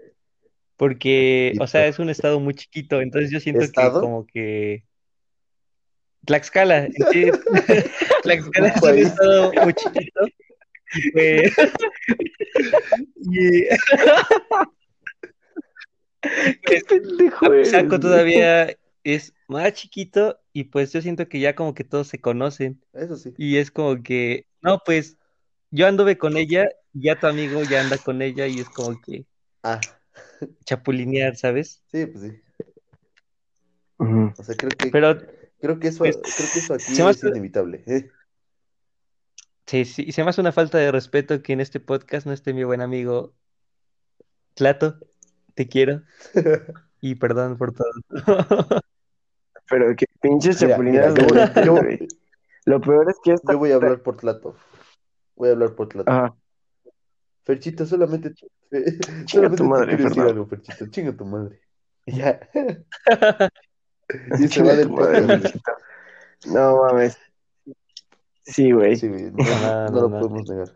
[0.77, 4.85] porque, o sea, es un estado muy chiquito, entonces yo siento que como que
[6.27, 7.31] Tlaxcala, sí,
[8.23, 9.07] Tlaxcala es un País.
[9.07, 10.27] estado muy chiquito,
[10.95, 11.53] y pues,
[13.17, 13.63] y
[16.63, 21.75] Qué pendejo eres, Apizaco todavía es más chiquito, y pues yo siento que ya como
[21.75, 23.33] que todos se conocen, Eso sí.
[23.39, 25.17] y es como que, no, pues,
[25.71, 29.01] yo anduve con ella, y ya tu amigo ya anda con ella, y es como
[29.01, 29.25] que
[29.63, 29.81] Ah,
[30.65, 31.83] chapulinear, ¿sabes?
[31.91, 32.41] sí, pues sí.
[33.99, 35.19] O sea, creo que, Pero
[35.61, 37.83] creo que eso, pues, creo que eso aquí es hace- inevitable.
[37.87, 38.11] ¿eh?
[39.67, 42.53] sí, sí, se me hace una falta de respeto que en este podcast no esté
[42.53, 43.35] mi buen amigo
[44.55, 44.99] Tlato.
[45.55, 46.03] Te quiero
[47.01, 47.91] y perdón por todo.
[49.69, 52.07] Pero qué pinches güey.
[52.67, 53.53] Lo peor es que esta.
[53.53, 54.55] Yo voy a hablar por Tlato.
[55.37, 56.11] Voy a hablar por Tlato.
[56.11, 56.35] Ajá.
[57.45, 58.33] Ferchito, solamente,
[58.73, 60.23] Chinga solamente tu madre, Fernando.
[60.31, 60.87] algo, Ferchito.
[60.89, 61.61] Chinga tu madre.
[62.07, 62.39] Ya.
[64.39, 65.53] Y se va del madre.
[66.47, 67.19] No mames.
[68.45, 68.95] Sí, güey.
[68.95, 70.21] Sí, güey, no, Ajá, no no, lo no.
[70.21, 70.69] podemos negar.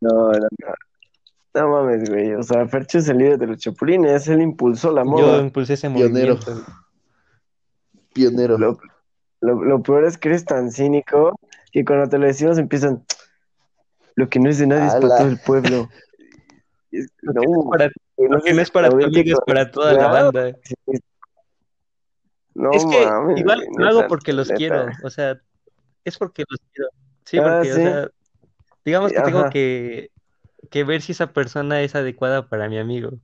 [0.00, 0.74] No, no, no.
[1.54, 2.34] No mames, güey.
[2.34, 4.26] O sea, Fercho es el líder de los chapulines.
[4.26, 5.38] Él impulsó la Yo moda.
[5.38, 6.34] impulsé ese Pionero.
[6.34, 6.72] movimiento.
[8.12, 8.58] Pionero.
[8.58, 8.78] Lo,
[9.40, 11.38] lo, lo peor es que eres tan cínico
[11.76, 13.04] que cuando te lo decimos empiezan.
[14.14, 15.88] Lo que no es de nadie es para todo el pueblo.
[17.20, 19.38] Lo que no, no es para, güey, lo que no es para tu audiencia amigo
[19.38, 20.56] es para toda la banda.
[22.54, 23.02] No Es que
[23.36, 24.56] igual güey, lo hago neta, porque los neta.
[24.56, 25.38] quiero, o sea,
[26.04, 26.88] es porque los quiero.
[27.24, 28.10] Sí, Ah, porque, o sea,
[28.86, 30.10] digamos que tengo que,
[30.70, 33.18] que ver si esa persona es adecuada para mi amigo.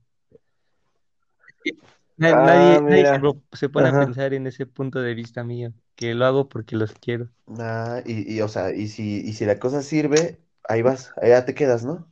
[2.21, 2.79] Ah, nadie,
[3.53, 4.05] se, pone a Ajá.
[4.05, 7.29] pensar en ese punto de vista mío, que lo hago porque los quiero.
[7.59, 11.45] Ah, y, y, o sea, y si, y si la cosa sirve, ahí vas, allá
[11.45, 12.07] te quedas, ¿no?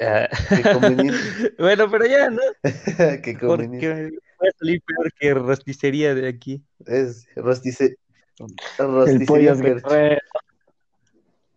[0.00, 0.28] Ah.
[0.56, 1.18] Qué conveniente.
[1.58, 2.40] Bueno, pero ya, ¿no?
[3.22, 3.88] Qué conveniente.
[3.88, 6.64] Porque voy a salir peor que rosticería de aquí.
[6.86, 7.96] Es rostice,
[8.38, 10.18] El rosticería guerrero.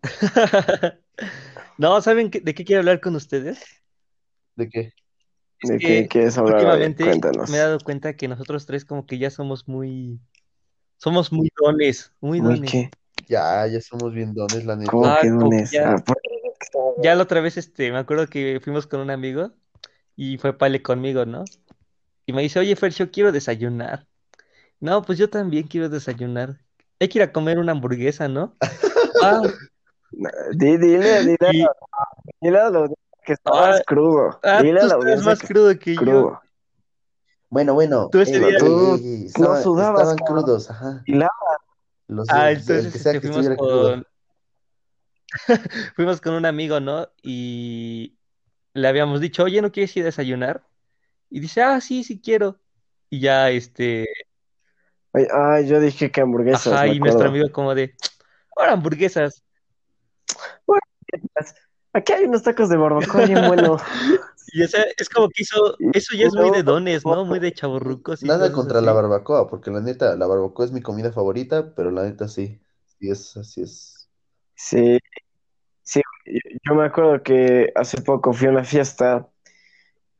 [1.78, 3.64] No, ¿saben qué- de qué quiero hablar con ustedes?
[4.56, 4.92] ¿De qué?
[5.66, 6.54] ¿De que qué quieres hablar?
[6.56, 7.50] últimamente Cuéntanos.
[7.50, 10.20] me he dado cuenta que nosotros tres como que ya somos muy,
[10.98, 12.70] somos muy dones, muy Muy dones.
[12.70, 12.90] qué,
[13.28, 14.90] Ya, ya somos bien dones, la neta.
[14.92, 15.72] ¿Cómo Ah, que dones?
[15.72, 16.18] ya- Ah, por-
[17.02, 19.52] Ya la otra vez, este, me acuerdo que fuimos con un amigo
[20.16, 21.44] y fue Pale conmigo, ¿no?
[22.26, 24.06] Y me dice, oye, Fercho, quiero desayunar.
[24.80, 26.60] No, pues yo también quiero desayunar.
[27.00, 28.56] Hay que ir a comer una hamburguesa, ¿no?
[29.22, 29.42] Ah,
[30.52, 31.64] Di- Dile, dile, y,
[32.40, 34.40] dile audiencia que estabas Ah, crudo.
[34.42, 36.40] ah, Dile tú a la estás audiencia más que crudo que yo.
[37.50, 38.08] Bueno, bueno.
[38.10, 40.44] Tú ese ey, día- ey, Tú ey, ey, no sudabas, estaban cabrón.
[40.44, 41.02] crudos, ajá.
[41.06, 41.12] Y
[42.08, 43.90] Los Ah, el entonces que sea que fuimos estuviera crudo.
[43.90, 44.06] con
[45.96, 47.08] fuimos con un amigo, ¿no?
[47.22, 48.16] Y
[48.72, 50.64] le habíamos dicho, oye, ¿no quieres ir a desayunar?
[51.30, 52.60] Y dice, ah, sí, sí quiero.
[53.10, 54.06] Y ya, este,
[55.12, 57.94] Ay, ay, yo dije que hamburguesas, ajá, y nuestro amigo como de,
[58.56, 59.42] ahora hamburguesas.
[61.94, 63.76] Aquí hay unos tacos de barbacoa bien bueno.
[64.52, 67.24] Y o sea, es como que hizo, eso ya es muy de dones, ¿no?
[67.24, 68.86] Muy de chavorrucos y Nada contra así.
[68.86, 72.60] la barbacoa, porque la neta, la barbacoa es mi comida favorita, pero la neta sí.
[72.98, 74.08] Sí es, así es.
[74.54, 74.98] Sí,
[75.82, 79.28] sí, yo yo me acuerdo que hace poco fui a una fiesta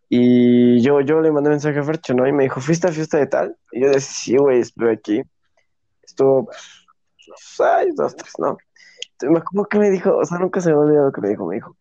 [0.09, 2.27] y yo, yo le mandé mensaje a Fercho, ¿no?
[2.27, 3.57] Y me dijo, ¿fuiste a fiesta de tal?
[3.73, 5.23] Y yo decía, sí, güey, estuve aquí.
[6.03, 8.57] Estuvo, pues, ay, dos, tres, ¿no?
[9.23, 11.47] Me acuerdo que me dijo, o sea, nunca se me ha olvidado que me dijo,
[11.47, 11.77] me dijo,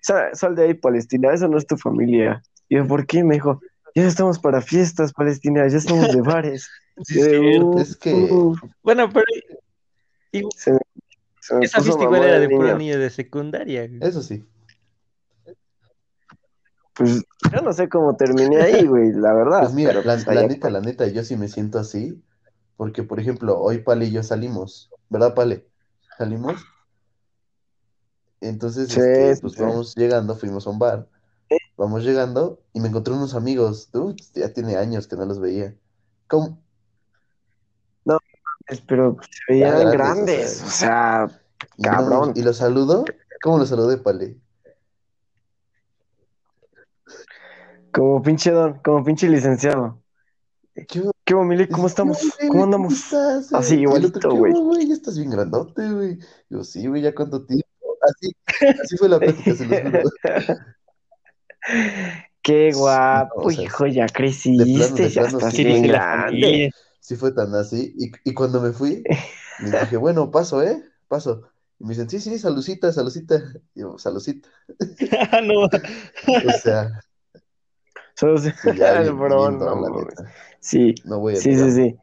[0.00, 2.42] sal, sal de ahí, Palestina, eso no es tu familia.
[2.68, 3.22] Y yo, ¿por qué?
[3.24, 3.60] Me dijo,
[3.94, 6.68] ya estamos para fiestas, Palestina, ya estamos de bares.
[7.04, 7.66] Sí, es de, cierto.
[7.70, 8.54] "Uh, Es que- uh".
[8.82, 9.24] Bueno, pero
[10.54, 10.78] Se me,
[11.40, 12.76] se me esa fiesta igual era de puro niño.
[12.78, 13.86] niño de secundaria.
[13.88, 13.98] güey.
[14.02, 14.44] Eso sí.
[16.94, 19.60] Pues yo no sé cómo terminé ahí, güey, la verdad.
[19.60, 22.22] Pues mira, pero la, pues la neta, la neta, yo sí me siento así,
[22.76, 25.66] porque por ejemplo, hoy Pale y yo salimos, ¿verdad, Pale?
[26.22, 26.64] Salimos.
[28.40, 29.60] Entonces, Sí, este, pues sí.
[29.60, 31.08] vamos llegando, fuimos a un bar,
[31.76, 35.74] vamos llegando y me encontré unos amigos, uh, ya tiene años que no los veía.
[36.28, 36.62] ¿Cómo?
[38.86, 41.26] Pero pues, se veían grandes, grandes, o sea,
[41.82, 42.28] Cabrón.
[42.28, 43.04] no- y los saludo,
[43.42, 44.36] ¿cómo los saludé, Pale?
[47.92, 50.00] como pinche don, como pinche licenciado.
[50.86, 51.02] ¿Qué?
[51.24, 51.68] ¿Qué Mili?
[51.68, 52.18] ¿Cómo estamos?
[52.18, 52.48] "¿Qué hubo, güey?
[52.48, 52.92] ¿Cómo andamos?
[52.94, 54.88] estás, Así, güey?" Y el igualito, otro, "¿Qué güey.
[54.88, 56.18] Ya estás bien grandote, güey.
[56.48, 57.66] Digo, sí, güey, ya cuánto tiempo.
[58.02, 58.32] Así,
[58.82, 60.02] así fue la plática, se los juro.
[62.42, 66.70] Qué guapo, no, o sea, hijo, ya de creciste, ya plano, estás sí, bien grande.
[66.98, 67.94] Sí fue tan así.
[67.96, 69.04] Y, y cuando me fui,
[69.60, 70.82] les dije, bueno, paso, ¿eh?
[71.06, 71.42] Paso.
[71.78, 73.40] Y me dicen, sí, sí, salucita, salucita.
[73.74, 74.48] Y yo, salucita.
[75.44, 75.60] no.
[75.66, 76.90] O sea,
[78.14, 79.76] Solo se- sí, ya el bien, bro, bien no
[80.62, 80.70] don.
[80.70, 81.96] Sí, No voy a sí, sí.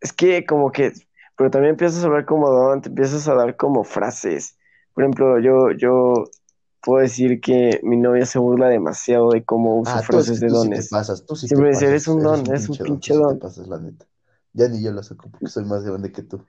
[0.00, 0.92] Es que como que,
[1.36, 4.56] pero también empiezas a hablar como don, te empiezas a dar como frases.
[4.94, 6.24] Por ejemplo, yo, yo
[6.80, 10.54] puedo decir que mi novia se burla demasiado de cómo uso Ah, frases de tú
[10.56, 10.90] sí te dones.
[10.90, 11.90] pasas, tú sí te Siempre dice, pasas.
[11.90, 13.38] eres un don, eres un don, pinche tú sí te don.
[13.38, 14.06] pasas, la neta.
[14.52, 16.44] Ya ni yo lo saco porque soy más grande que tú.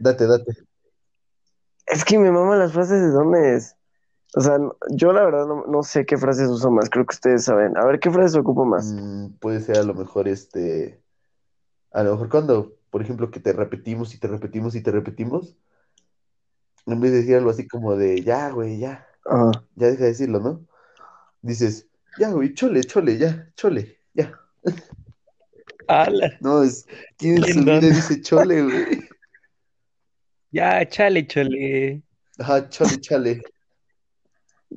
[0.00, 0.52] Date, date.
[1.86, 3.74] Es que me maman las frases de dones.
[4.34, 4.58] O sea,
[4.90, 7.76] yo la verdad no, no sé qué frases uso más, creo que ustedes saben.
[7.76, 8.92] A ver, ¿qué frases ocupo más?
[8.92, 11.02] Mm, puede ser a lo mejor este,
[11.92, 15.56] a lo mejor cuando, por ejemplo, que te repetimos y te repetimos y te repetimos,
[16.86, 19.64] en vez de decir algo así como de, ya, güey, ya, Ajá.
[19.74, 20.66] ya deja de decirlo, ¿no?
[21.40, 21.88] Dices,
[22.18, 24.38] ya, güey, chole, chole, ya, chole, ya.
[25.88, 26.36] Ala.
[26.40, 26.86] No, es,
[27.16, 29.08] ¿quién en su vida dice chole, güey?
[30.50, 32.02] Ya, chale, chole.
[32.38, 33.42] Ajá, chole, chale.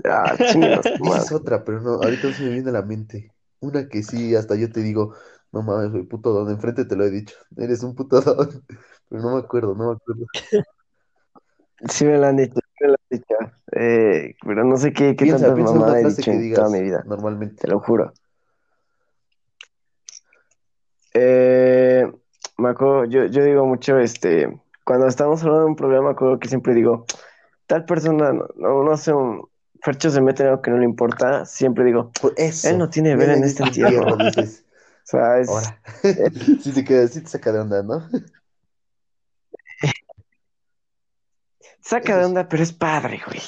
[0.06, 3.32] Ah, es otra, pero no, ahorita no se me viene a la mente.
[3.60, 5.14] Una que sí, hasta yo te digo,
[5.52, 8.50] no mames, soy puto don, enfrente te lo he dicho, eres un puto don,
[9.10, 10.26] pero no me acuerdo, no me acuerdo.
[11.90, 13.36] Sí me lo han dicho, sí me lo han dicho.
[13.74, 16.32] Eh, pero no sé qué, qué Piensa, tantas piensa en una mamadas he frase dicho
[16.32, 17.62] que en toda mi vida, normalmente.
[17.62, 18.14] te lo juro.
[21.14, 22.10] Eh,
[22.58, 26.40] me acuerdo, yo, yo digo mucho, este, cuando estamos hablando de un problema, me acuerdo
[26.40, 27.06] que siempre digo,
[27.68, 29.51] tal persona, no, no, no sé, un
[29.82, 32.90] Fercho se mete en algo que no le importa, siempre digo, Pues eso, él no
[32.90, 34.16] tiene ver en este entierro.
[34.18, 34.64] dices,
[35.04, 35.82] O sea, es, ahora.
[36.62, 38.08] Sí te queda, sí te saca de onda, ¿no?
[41.82, 43.42] saca de onda, pero es padre, güey.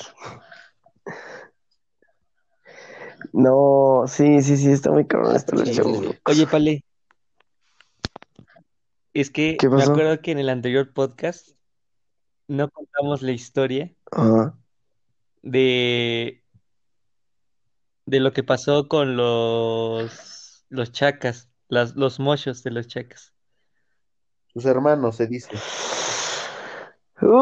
[3.31, 6.19] No, sí, sí, sí, está muy cabrón esto de los Sí.
[6.25, 6.83] Oye, Pale,
[9.13, 11.49] es que ¿Qué me acuerdo que en el anterior podcast
[12.47, 14.57] no contamos la historia Ajá.
[15.43, 16.43] De,
[18.05, 23.33] de lo que pasó con los, los chacas, las, los mochos de los chacas,
[24.53, 25.49] Tus hermanos, se dice.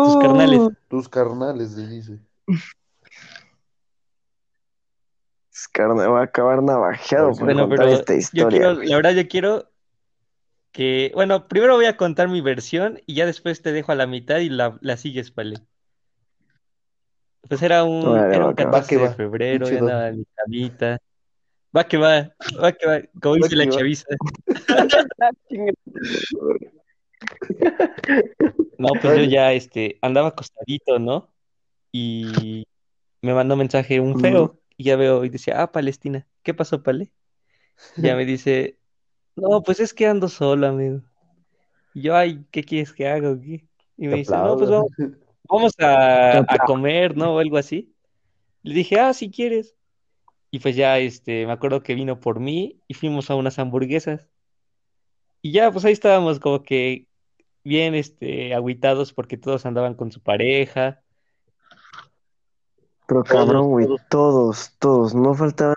[0.01, 0.59] tus carnales.
[0.59, 2.19] Uh, Tus carnales, se dice.
[5.53, 8.49] es carne, voy a acabar navajeado si por Bueno, contar pero esta yo historia.
[8.49, 9.71] quiero, la verdad yo quiero
[10.71, 14.07] que, bueno, primero voy a contar mi versión y ya después te dejo a la
[14.07, 15.55] mitad y la, la sigues, Pale.
[17.47, 18.71] Pues era un, era un que va.
[18.71, 19.77] 14 Va que de va, febrero, don.
[19.79, 20.99] andaba en mi camita.
[21.75, 24.05] Va que va, va que va, como Va dice la chaviza.
[28.77, 31.29] No, pues yo ya este, andaba acostadito, ¿no?
[31.91, 32.65] Y
[33.21, 37.11] me mandó mensaje un feo y ya veo y decía, ah, Palestina, ¿qué pasó, Pale?
[37.95, 38.79] Y ya me dice,
[39.35, 41.01] no, pues es que ando solo, amigo.
[41.93, 43.67] Y yo, ay, ¿qué quieres que haga o qué?
[43.97, 44.89] Y Te me dice, no, pues vamos,
[45.51, 47.35] vamos a, a comer, ¿no?
[47.35, 47.93] O algo así.
[48.63, 49.75] Le dije, ah, si quieres.
[50.49, 54.27] Y pues ya, este, me acuerdo que vino por mí y fuimos a unas hamburguesas.
[55.41, 57.07] Y ya, pues ahí estábamos como que
[57.63, 61.01] bien, este, agüitados porque todos andaban con su pareja.
[63.07, 64.75] Pero Todos, cabrón, güey, todos.
[64.79, 65.75] todos, no faltaba.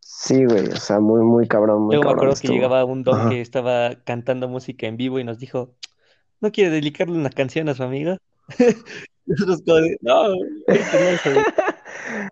[0.00, 3.02] Sí, güey, o sea, muy, muy cabrón, muy Luego me cabrón acuerdo que llegaba un
[3.02, 3.28] don Ajá.
[3.28, 5.74] que estaba cantando música en vivo y nos dijo,
[6.44, 7.82] ¿no quiere dedicarle una canción a su?
[7.84, 11.44] Nosotros como de, no, ahorita no, joder".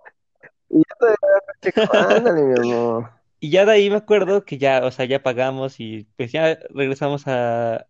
[0.74, 0.94] Y ya
[1.60, 3.10] te chico, ándale, mi amor.
[3.40, 6.58] Y ya de ahí me acuerdo que ya, o sea, ya pagamos y pues ya
[6.70, 7.86] regresamos a,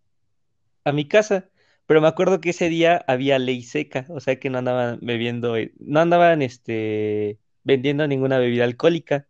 [0.85, 1.49] a mi casa.
[1.87, 5.57] Pero me acuerdo que ese día había ley seca, o sea que no andaban bebiendo,
[5.57, 9.29] eh, no andaban este, vendiendo ninguna bebida alcohólica.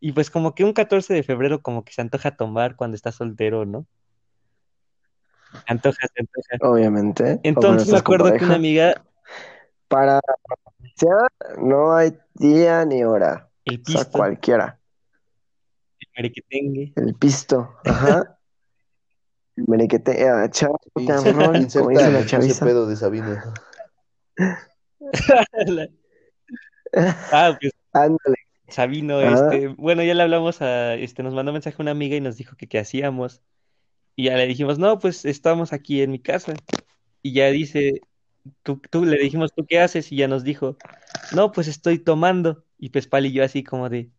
[0.00, 3.14] Y pues como que un 14 de febrero como que se antoja tomar cuando estás
[3.16, 3.86] soltero, ¿no?
[5.66, 6.70] Antoja, se antoja.
[6.72, 7.34] Obviamente.
[7.34, 9.02] o Entonces me acuerdo que una amiga,
[9.88, 10.20] Para
[10.96, 11.28] ya
[11.58, 13.50] no hay día ni hora.
[13.64, 14.78] el O sea, pisto, cualquiera.
[16.00, 18.38] el merequetengue, El pisto, ajá.
[19.56, 22.64] El merequete, ah, chavo, Inserta, cabrón, como inserta dice la ese chaviza.
[22.66, 23.36] pedo de Sabino.
[25.66, 25.88] La-
[27.32, 28.36] ah, pues Ándale.
[28.68, 32.36] Sabino, este, bueno, ya le hablamos a, este, nos mandó mensaje una amiga y nos
[32.36, 33.40] dijo que qué hacíamos.
[34.16, 36.54] Y ya le dijimos, no, pues estamos aquí en mi casa.
[37.22, 38.00] Y ya dice,
[38.62, 40.10] tú, tú le dijimos, ¿tú qué haces?
[40.10, 40.76] Y ya nos dijo,
[41.34, 42.64] no, pues estoy tomando.
[42.78, 44.10] Y pues Pali y yo así como de,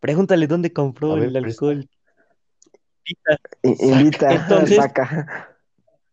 [0.00, 1.48] pregúntale dónde compró ver, el presta.
[1.66, 1.88] alcohol.
[3.06, 3.40] Invita.
[3.62, 5.56] Invita, Entonces, saca,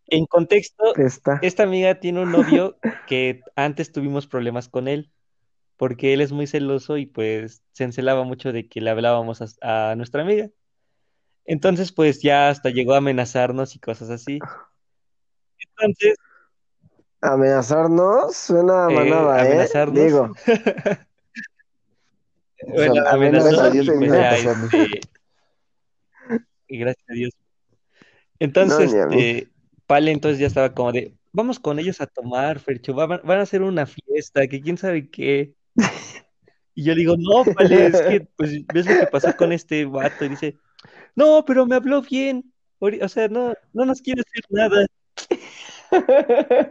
[0.08, 1.40] En contexto, presta.
[1.42, 2.78] esta amiga tiene un novio
[3.08, 5.10] que antes tuvimos problemas con él,
[5.78, 9.92] porque él es muy celoso y pues se encelaba mucho de que le hablábamos a,
[9.92, 10.50] a nuestra amiga.
[11.46, 14.40] Entonces, pues ya hasta llegó a amenazarnos y cosas así.
[15.60, 16.16] Entonces,
[17.22, 19.48] Amenazarnos suena a eh, manada, ¿eh?
[19.48, 19.96] amenazarnos.
[20.06, 20.34] Digo,
[22.68, 25.02] Bueno, sea, amenazó gracias a Dios y pues ya, este,
[26.68, 27.34] y gracias a Dios.
[28.40, 29.50] Entonces, No, este,
[29.88, 33.42] Pale entonces ya estaba como de, vamos con ellos a tomar, Fercho, va- van a
[33.42, 35.54] hacer una fiesta, que quién sabe qué.
[36.74, 39.84] Y yo le digo, no, Pale, es que, pues, ves lo que pasó con este
[39.84, 40.56] vato, y dice,
[41.16, 44.86] no, pero me habló bien, o sea, no, no nos quiere decir nada.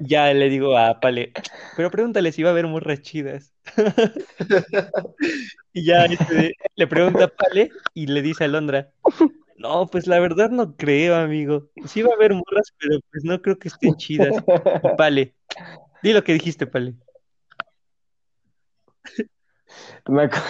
[0.01, 1.33] Ya le digo a Pale,
[1.77, 3.53] pero pregúntale si va a haber morras chidas.
[5.73, 8.91] Y ya este, le pregunta a Pale y le dice a Londra,
[9.57, 11.69] no, pues la verdad no creo, amigo.
[11.87, 14.35] Sí va a haber morras, pero pues no creo que estén chidas.
[14.97, 15.35] Pale,
[16.03, 16.95] di lo que dijiste, Pale.
[20.09, 20.43] Me, acu-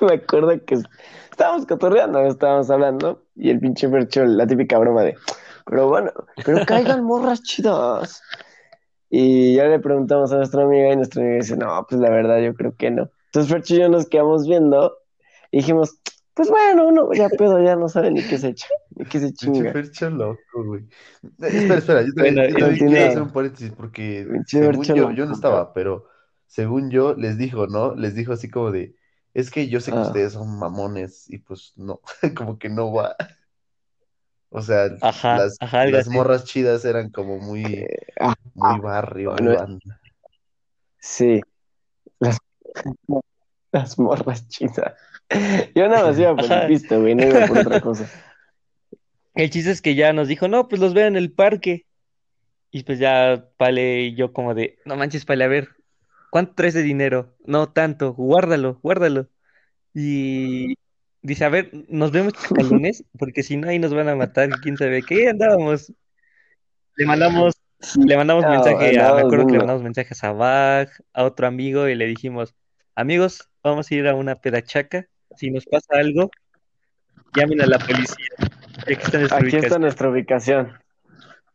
[0.00, 0.78] me acuerdo que
[1.30, 5.14] estábamos cotorreando, estábamos hablando, y el pinche Fercho, la típica broma de,
[5.66, 6.12] pero bueno,
[6.44, 8.22] pero caigan morras chidas.
[9.08, 12.40] Y ya le preguntamos a nuestra amiga y nuestra amiga dice, no, pues la verdad
[12.40, 13.08] yo creo que no.
[13.26, 14.96] Entonces Fercho y yo nos quedamos viendo
[15.50, 16.00] y dijimos,
[16.34, 19.26] pues bueno, uno ya pedo, ya no sabe ni qué se echa, ni qué se
[19.40, 19.72] Pinche chinga.
[19.72, 20.82] Fercho loco, güey.
[21.22, 25.10] Eh, Espera, espera, yo también, Bueno, yo también quiero hacer un paréntesis porque según yo,
[25.12, 26.04] yo no estaba, pero
[26.46, 27.94] según yo les dijo, ¿no?
[27.94, 28.94] Les dijo así como de,
[29.38, 30.02] es que yo sé que Ah.
[30.02, 32.00] ustedes son mamones y pues no,
[32.36, 33.14] como que no va.
[34.48, 37.86] O sea, Ajá, las, ajá, las morras chidas eran como muy,
[38.18, 40.00] ah, muy barrio, muy no- banda.
[40.98, 41.40] Sí,
[42.18, 42.38] las,
[43.72, 44.94] las morras chidas.
[45.74, 48.08] Yo nada más iba por el pisto, güey, no iba por otra cosa.
[49.34, 51.84] El chiste es que ya nos dijo, no, pues los veo en el parque.
[52.70, 55.75] Y pues ya Pale y yo como de, no manches, Pale, a ver,
[56.36, 57.34] ¿cuánto traes de dinero?
[57.46, 59.30] No tanto, guárdalo, guárdalo.
[59.94, 60.74] Y
[61.22, 64.76] dice, a ver, nos vemos chacalones, porque si no ahí nos van a matar, quién
[64.76, 65.94] sabe qué andábamos.
[66.96, 67.54] Le mandamos,
[68.04, 71.46] le mandamos No, mensaje a, me acuerdo que le mandamos mensajes a Bag, a otro
[71.46, 72.54] amigo, y le dijimos,
[72.94, 76.30] amigos, vamos a ir a una pedachaca, si nos pasa algo,
[77.34, 78.26] llamen a la policía.
[78.82, 80.78] Aquí está nuestra Aquí está nuestra ubicación.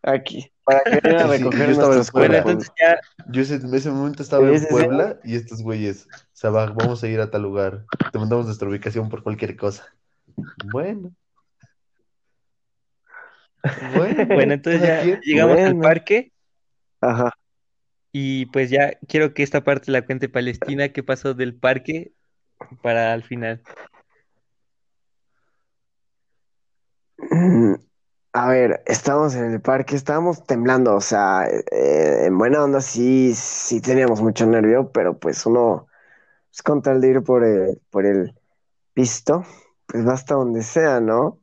[0.04, 2.52] Aquí, para que vengan a Sí, recoger yo cuerpos.
[2.52, 4.68] entonces ya Yo ese, en ese momento estaba en.
[4.68, 7.86] Puebla y estos güeyes, Sabaj, vamos a ir a tal lugar.
[8.12, 9.86] Te mandamos nuestra ubicación por cualquier cosa.
[10.72, 11.12] Bueno.
[13.96, 16.32] Bueno, Bueno, entonces ya llegamos al parque
[17.00, 17.32] Ajá.
[18.12, 22.12] y pues ya quiero que esta parte la cuente Palestina, qué pasó del parque
[22.82, 23.62] para al final.
[28.34, 33.34] A ver, estábamos en el parque, estábamos temblando, o sea, eh, en buena onda sí,
[33.36, 35.88] sí teníamos mucho nervio, pero pues uno,
[36.50, 38.34] pues con tal de ir por el, por el
[38.94, 39.44] pisto,
[39.88, 41.40] pues va hasta donde sea, ¿no?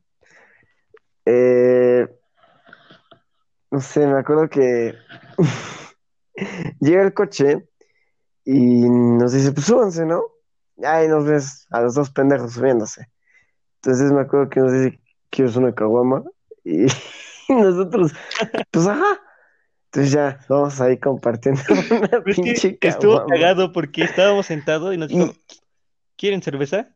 [1.27, 2.09] Eh,
[3.71, 4.95] no sé, me acuerdo que
[6.81, 7.69] llega el coche
[8.45, 10.23] y nos dice, pues súbanse, ¿no?
[10.85, 13.09] Ahí nos ves a los dos pendejos subiéndose.
[13.83, 16.25] Entonces me acuerdo que nos dice, ¿quieres una caguama?
[16.69, 16.87] Y
[17.53, 18.13] nosotros,
[18.71, 19.21] pues ajá.
[19.87, 24.99] Entonces ya, vamos ahí compartiendo una es que pinche estuvo cagado porque estábamos sentados y
[24.99, 25.57] nos dijo, Y-
[26.17, 26.95] ¿quieren cerveza?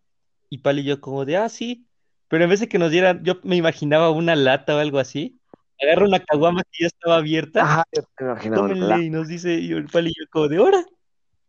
[0.51, 1.87] Y Pal y yo como de, ah, sí.
[2.29, 5.39] Pero en vez de que nos dieran, yo me imaginaba una lata o algo así.
[5.81, 9.73] Agarra una caguama que ya estaba abierta, Ajá, yo te imaginaba y nos dice, y
[9.73, 10.85] el Pal y yo como de, ¡hora!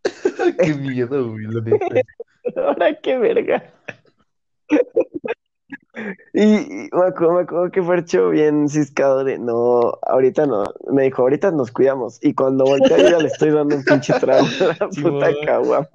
[0.63, 1.45] Qué miedo, güey.
[2.55, 3.73] Ahora qué verga.
[6.33, 11.03] Y, y me acuerdo, me acuerdo que Fercho bien ciscado de no, ahorita no, me
[11.03, 12.19] dijo, ahorita nos cuidamos.
[12.21, 15.29] Y cuando volteé yo ya le estoy dando un pinche trago a la Sí, puta
[15.45, 15.87] caguama.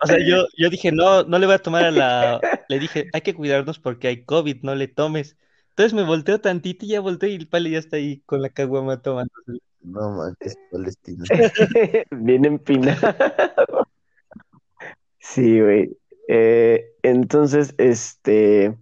[0.00, 2.40] O sea, yo, yo dije, no, no le voy a tomar a la...
[2.68, 5.36] Le dije, hay que cuidarnos porque hay COVID, no le tomes.
[5.70, 8.48] Entonces me volteo tantito y ya volteé y el Pali ya está ahí con la
[8.48, 9.32] caguama tomando.
[9.80, 11.24] No manches, Palestina.
[12.10, 13.14] Bien empinado.
[15.18, 15.96] Sí, güey.
[16.28, 18.74] Eh, entonces, este,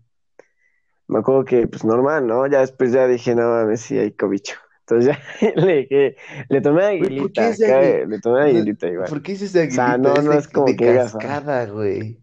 [1.09, 2.47] me acuerdo que, pues normal, ¿no?
[2.47, 4.57] Ya después ya dije, no mames, sí hay cobicho.
[4.81, 6.17] Entonces ya le dije,
[6.49, 9.09] le tomé Güey, ¿por qué aguilita, le tomé aguilita igual.
[9.09, 10.09] ¿Por qué dices de O sea, aguilita?
[10.09, 10.95] no, Es no de, es como de que ah.
[10.97, 12.19] cascada, güey.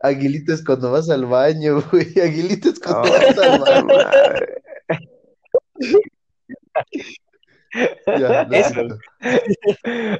[0.00, 2.06] Aguilita es cuando vas al baño, güey.
[2.20, 3.86] Aguilita es cuando Oh, vas al baño.
[8.06, 8.98] Ya, lo Eso.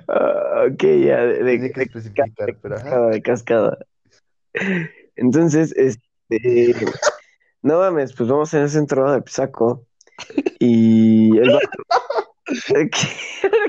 [0.09, 2.29] Ah, ok, ya, de, de- de especificar,
[2.61, 2.85] pero ajá.
[2.85, 3.79] cascada, de cascada.
[5.17, 6.75] Entonces, este,
[7.63, 9.87] no mames, pues vamos en el centro de Pisaco
[10.59, 11.69] y el vato,
[12.71, 12.91] ¿qué,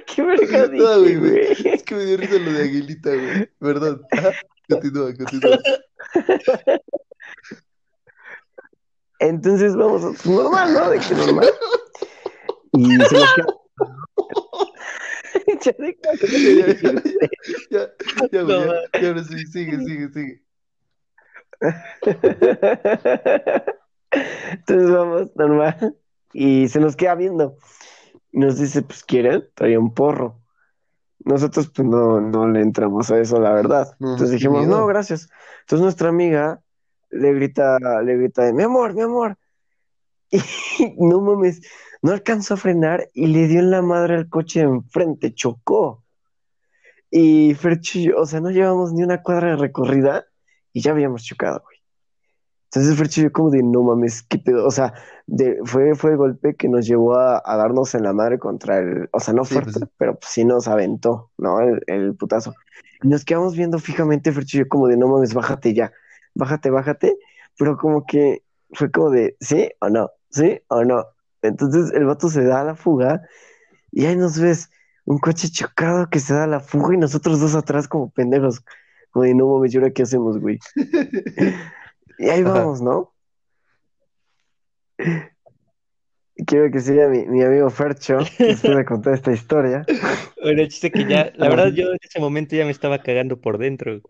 [0.05, 1.73] qué verga No, güey, dije, güey.
[1.73, 3.49] Es que me dio risa lo de aguilita, güey.
[3.59, 4.01] Perdón.
[4.11, 4.31] Ajá.
[4.69, 5.57] Continúa, continúa.
[9.19, 10.89] Entonces vamos, pues, normal, ¿no?
[10.89, 11.49] De que normal.
[12.73, 13.47] Y se nos queda.
[15.47, 16.73] Ya Ya, ya,
[17.71, 17.91] ya, ya,
[18.31, 18.41] ya,
[18.93, 19.77] ya, ya, sigue,
[20.09, 20.46] sigue.
[24.51, 25.95] Entonces vamos, normal.
[26.33, 27.57] Y se nos queda viendo.
[28.31, 29.45] Nos dice, pues, ¿quieren?
[29.55, 30.39] Traía un porro.
[31.19, 33.95] Nosotros, pues, no, no le entramos a eso, la verdad.
[33.99, 34.79] No, Entonces dijimos, miedo.
[34.79, 35.29] no, gracias.
[35.61, 36.61] Entonces nuestra amiga
[37.09, 39.37] le grita, le grita, mi amor, mi amor.
[40.79, 41.61] Y no mames,
[42.01, 46.03] no alcanzó a frenar y le dio en la madre al coche de enfrente, chocó.
[47.09, 50.25] Y yo, o sea, no llevamos ni una cuadra de recorrida
[50.73, 51.77] y ya habíamos chocado, güey.
[52.71, 54.65] Entonces Fercho yo como de, no mames, qué pedo.
[54.67, 54.93] O sea,
[55.25, 58.79] de, fue, fue el golpe que nos llevó a, a darnos en la madre contra
[58.79, 61.61] el, o sea, no Sí, fuerte, pues pero pues sí nos aventó, ¿no?
[61.61, 62.53] El, el putazo.
[63.03, 65.93] Y nos quedamos viendo fijamente, Fercho yo como de, no mames, bájate ya,
[66.35, 67.17] bájate, bájate.
[67.57, 68.43] Pero como que
[68.73, 70.09] fue como de, ¿sí o no?
[70.29, 71.05] ¿Sí o no?
[71.41, 73.21] Entonces el vato se da a la fuga
[73.91, 74.69] Y ahí nos ves
[75.05, 78.63] un coche chocado que se da la fuga y nosotros dos atrás como pendejos.
[79.17, 80.59] Como de, no mames, ¿y ahora qué hacemos, güey?
[82.19, 83.15] Y ahí vamos, ¿no?
[86.45, 89.85] Quiero que siga mi, mi amigo Fercho después de contar esta historia.
[90.41, 93.41] Bueno, el chiste que ya, la verdad, yo en ese momento ya me estaba cagando
[93.41, 94.01] por dentro.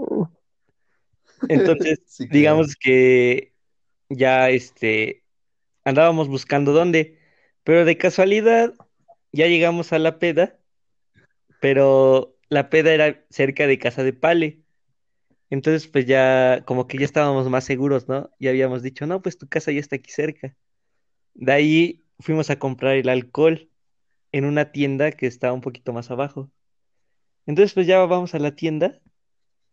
[1.48, 2.38] Entonces, Sí, claro.
[2.38, 3.54] digamos que
[4.10, 5.24] ya este
[5.86, 7.18] andábamos buscando dónde,
[7.64, 8.74] pero de casualidad
[9.32, 10.60] ya llegamos a la peda,
[11.62, 14.67] pero la peda era cerca de casa de Pale.
[15.50, 18.30] Entonces, pues ya como que ya estábamos más seguros, ¿no?
[18.40, 20.56] Ya habíamos dicho, no, pues tu casa ya está aquí cerca.
[21.34, 23.70] De ahí fuimos a comprar el alcohol
[24.32, 26.52] en una tienda que estaba un poquito más abajo.
[27.46, 29.00] Entonces, pues ya vamos a la tienda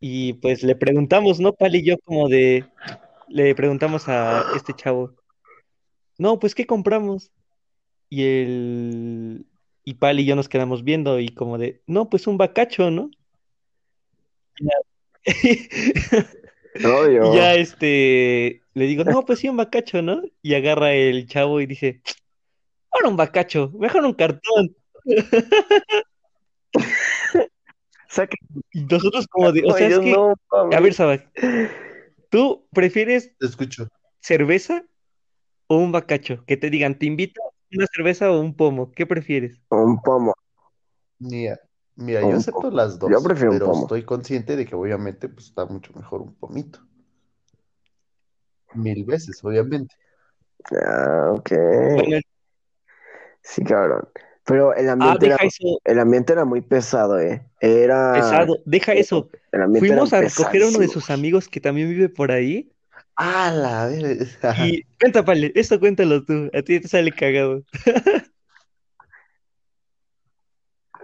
[0.00, 1.54] y pues le preguntamos, ¿no?
[1.54, 2.66] Pal y yo como de,
[3.28, 5.14] le preguntamos a este chavo,
[6.18, 7.32] no, pues ¿qué compramos?
[8.08, 9.46] Y el,
[9.84, 13.10] y Pal y yo nos quedamos viendo y como de, no, pues un bacacho, ¿no?
[15.26, 16.34] Obvio.
[16.76, 20.22] Y ya este, le digo, no, pues sí, un bacacho, ¿no?
[20.42, 22.02] Y agarra el chavo y dice,
[22.90, 24.74] ahora un bacacho, mejor un cartón.
[28.72, 31.28] Y nosotros como de, o sea, es Dios, que, no, a ver, Sabac,
[32.30, 33.88] ¿tú prefieres Te escucho.
[34.20, 34.84] cerveza
[35.66, 36.44] o un bacacho?
[36.46, 39.60] Que te digan, te invito a una cerveza o un pomo, ¿qué prefieres?
[39.70, 40.34] Un pomo.
[41.18, 41.58] Mira,
[41.96, 43.82] mira, yo acepto las dos, Yo prefiero un pero pomo.
[43.82, 46.80] estoy consciente de que obviamente pues está mucho mejor un pomito.
[48.74, 49.94] Mil veces, obviamente.
[50.84, 51.52] Ah, ok.
[53.42, 54.08] Sí, cabrón.
[54.46, 57.46] Pero el ah, ambiente era, eso el ambiente era muy pesado, ¿eh?
[57.60, 58.12] Era...
[58.12, 59.30] pesado, deja eso.
[59.52, 61.00] El ambiente Fuimos era a recoger a uno de pesadísimo.
[61.00, 62.70] sus amigos que también vive por ahí.
[63.16, 64.26] Ah, la ver-.
[64.58, 67.62] Y cuenta, Pale, esto cuéntalo tú, a ti te sale cagado.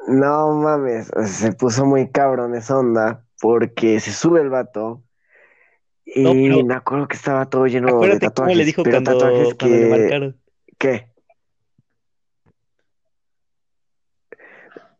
[0.09, 5.03] No mames, se puso muy cabrón esa onda porque se sube el vato
[6.05, 8.97] y No, pero- me acuerdo que estaba todo lleno de cómo tatuajes, le dijo pero
[9.03, 9.89] cuando, tatuajes cuando le que...
[9.91, 10.41] marcaron.
[10.79, 11.07] ¿Qué?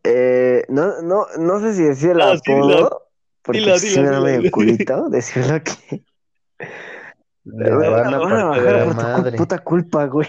[0.03, 2.61] Eh, no, no, no sé si decir el No, sí, dilo.
[2.63, 3.07] apodo,
[3.43, 3.79] porque Dilo, da
[4.19, 4.21] dilo.
[4.21, 6.03] medio culito decirlo que...
[7.43, 9.37] Le Me van a van a partir bajar la por tu cu- madre.
[9.37, 10.27] puta culpa, güey.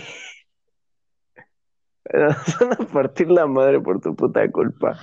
[2.13, 4.99] Nos van a partir la madre por tu puta culpa.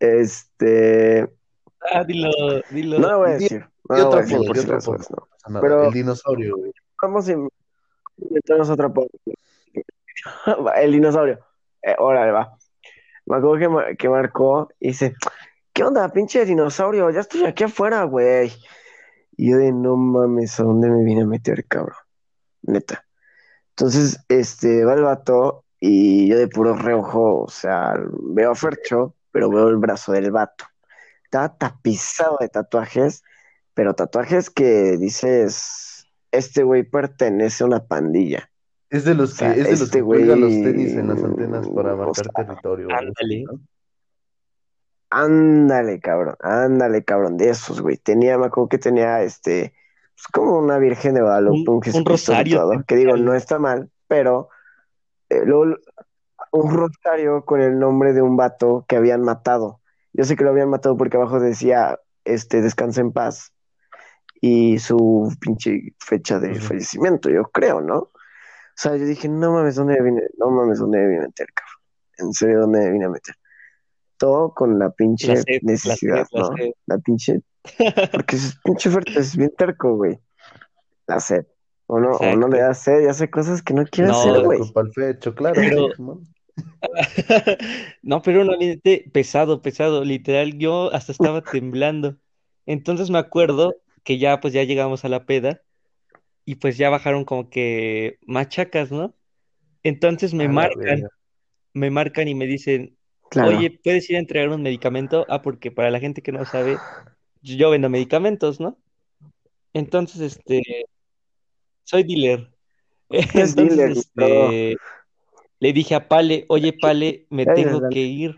[0.00, 1.28] Este...
[1.92, 2.30] Ah, dilo,
[2.70, 2.98] dilo.
[2.98, 3.66] No lo voy a Di- decir.
[3.88, 5.60] No lo voy a decir por si las no.
[5.60, 6.72] Pero- El dinosaurio, güey.
[7.00, 7.32] Vamos a
[8.18, 8.92] inventarnos otra.
[10.76, 11.40] El dinosaurio.
[11.82, 12.56] Eh, órale, va.
[13.26, 15.14] Me acuerdo que, que marcó y dice,
[15.72, 17.10] ¿qué onda, pinche dinosaurio?
[17.10, 18.52] Ya estoy aquí afuera, güey.
[19.36, 21.96] Y yo de, no mames, ¿a dónde me vine a meter, cabrón?
[22.62, 23.04] Neta.
[23.76, 29.16] Entonces, este, va el vato y yo de puro reojo, o sea, veo a Fercho,
[29.30, 30.66] pero veo el brazo del vato.
[31.24, 33.24] Estaba tapizado de tatuajes,
[33.74, 38.48] pero tatuajes que dices, este güey pertenece a una pandilla.
[38.90, 41.66] Es de los O que, es de los este que los tenis en las antenas
[41.68, 42.86] para o marcar sea, territorio.
[42.86, 43.44] güey, ándale.
[43.44, 43.60] ¿no?
[45.08, 47.96] Ándale, cabrón, ándale, cabrón, de esos, güey.
[47.96, 49.74] Tenía, me acuerdo que tenía este,
[50.14, 53.58] pues como una Virgen de Guadalupe, Un- un, un rosario tatuado, que digo, no está
[53.58, 54.48] mal, pero
[55.30, 55.76] eh, luego
[56.52, 59.80] un rosario con el nombre de un vato que habían matado.
[60.12, 63.52] Yo sé que lo habían matado porque abajo decía, este, descansa en paz,
[64.40, 67.96] y su pinche fecha de fallecimiento, yo creo, ¿no?
[67.98, 68.10] O
[68.76, 70.22] sea, yo dije, no mames, ¿dónde me vine?
[70.38, 71.82] No mames, ¿dónde me vine a meter, cabrón?
[72.18, 73.34] En serio, ¿dónde me vine a meter?
[74.22, 76.54] Todo con la pinche La sed, la necesidad, sed, la ¿no?
[76.86, 77.40] La pinche,
[78.12, 80.16] porque es pinche fuerte, es bien terco, güey.
[81.08, 81.44] La sed.
[81.86, 84.44] O no, o no le da sed y hace cosas que no quiere No, hacer,
[84.44, 84.60] güey.
[84.94, 85.56] fecho, claro.
[85.56, 86.20] Pero-.
[88.02, 92.16] No, pero un ambiente pesado, pesado, literal, yo hasta estaba temblando.
[92.64, 95.62] Entonces me acuerdo que ya, pues ya llegamos a la peda
[96.44, 99.16] y pues ya bajaron como que machacas, ¿no?
[99.82, 101.08] Entonces me marcan,
[101.74, 102.96] me marcan y me dicen,
[103.32, 103.56] Claro.
[103.56, 105.24] oye, ¿puedes ir a entregar un medicamento?
[105.30, 106.78] Ah, porque para la gente que no sabe,
[107.40, 108.76] yo vendo medicamentos, ¿no?
[109.72, 110.62] Entonces, este,
[111.84, 112.50] soy dealer.
[113.08, 114.76] Es Entonces, dealer, este,
[115.60, 118.36] le dije a Pale, oye, Pale, me tengo que ir.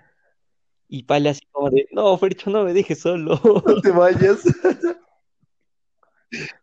[0.88, 3.40] Y Pale así como de, no, Fercho, no me dejes solo.
[3.66, 4.44] No te vayas.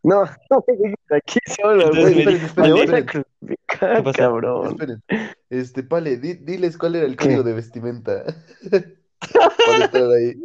[0.03, 2.25] No, no me dejes aquí solo, güey.
[2.25, 4.17] me van a crucificar, ¿Qué pasó?
[4.17, 4.67] cabrón.
[4.67, 5.03] esperen.
[5.49, 7.25] Este, Pale, di- diles cuál era el ¿Qué?
[7.25, 8.23] código de vestimenta.
[9.67, 10.35] Para entrar ahí.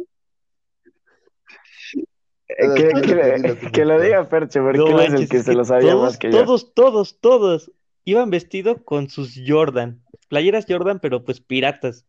[2.49, 5.65] Eh, Que, que, lo diga Fercho, porque No él es el que es se lo
[5.65, 6.43] sabía todos, más que yo.
[6.43, 7.71] todos, todos, todos
[8.05, 10.01] iban vestidos con sus Jordan.
[10.29, 12.05] playeras Jordan, pero pues piratas.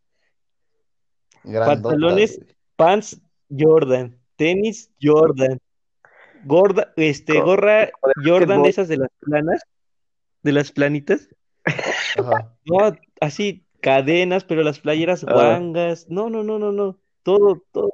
[1.43, 2.49] Pantalones, güey.
[2.77, 5.59] pants Jordan, tenis Jordan,
[6.45, 7.91] gorda, este, gorra
[8.25, 9.63] Jordan de esas de las planas,
[10.43, 11.29] de las planitas.
[12.19, 12.57] Ajá.
[12.65, 15.33] No, así cadenas, pero las playeras Ah.
[15.33, 16.07] guangas.
[16.09, 16.99] No, no, no, no, no.
[17.23, 17.91] Todo, todo.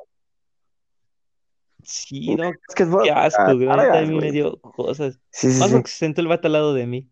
[1.83, 4.07] Sí, no, Básquetbol, qué asco, ah, güey.
[4.07, 5.21] Me dio cosas.
[5.31, 5.75] Sí, sí, Más sí.
[5.75, 7.11] porque se sentó el vato al lado de mí.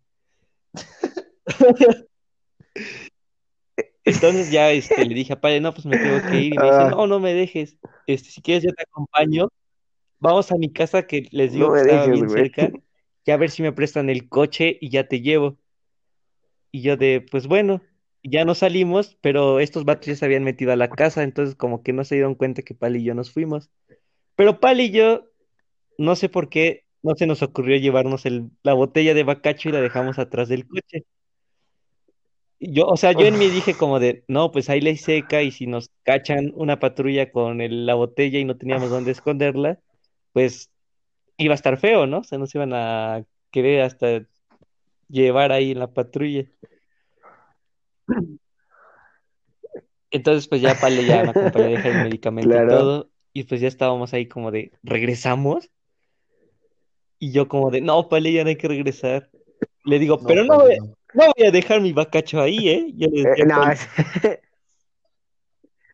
[4.04, 6.54] Entonces ya este, le dije a padre, no, pues me tengo que ir.
[6.54, 6.88] Y me dice, Ah.
[6.90, 7.76] no, no me dejes.
[8.06, 9.48] Este, si quieres, yo te acompaño.
[10.22, 12.50] Vamos a mi casa que les digo No que estaba dejes, bien güey.
[12.52, 12.70] cerca.
[13.26, 15.58] Ya a ver si me prestan el coche y ya te llevo.
[16.70, 17.82] Y yo de, pues bueno,
[18.22, 21.82] ya no salimos, pero estos vatos ya se habían metido a la casa, entonces como
[21.82, 23.70] que no se dieron cuenta que Pali y yo nos fuimos.
[24.36, 25.26] Pero Pali y yo,
[25.98, 29.72] no sé por qué, no se nos ocurrió llevarnos el, la botella de bacacho y
[29.72, 31.04] la dejamos atrás del coche.
[32.60, 35.50] Yo, o sea, yo en mí dije como de, no, pues ahí ley seca y
[35.50, 39.80] si nos cachan una patrulla con el- la botella y no teníamos dónde esconderla,
[40.32, 40.70] pues
[41.36, 42.22] iba a estar feo, ¿no?
[42.24, 44.24] Se nos iban a querer hasta
[45.08, 46.46] llevar ahí en la patrulla.
[50.10, 53.60] Entonces, pues ya Pale ya me acompañó a dejar el medicamento y todo, y pues
[53.60, 55.70] ya estábamos ahí como de, ¿regresamos?
[57.18, 59.30] Y yo como de, no, Pale, ya no hay que regresar.
[59.84, 60.94] Le digo, No, pero no voy, no.
[61.14, 62.92] no voy a dejar mi bacacho ahí, ¿eh?
[62.94, 63.88] Yo le Eh, decía a no, es-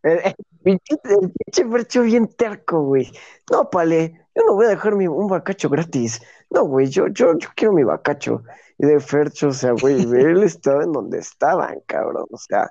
[0.03, 3.11] el, el pinche, el pinche bien terco, güey.
[3.51, 6.23] No, pale, yo no voy a dejar mi, un bacacho gratis.
[6.51, 8.43] No, güey, yo, yo, yo quiero mi bacacho.
[8.79, 12.27] Y de Fercho, o sea, güey, él estaba en donde estaban, cabrón.
[12.31, 12.71] O sea,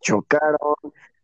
[0.00, 0.58] chocaron,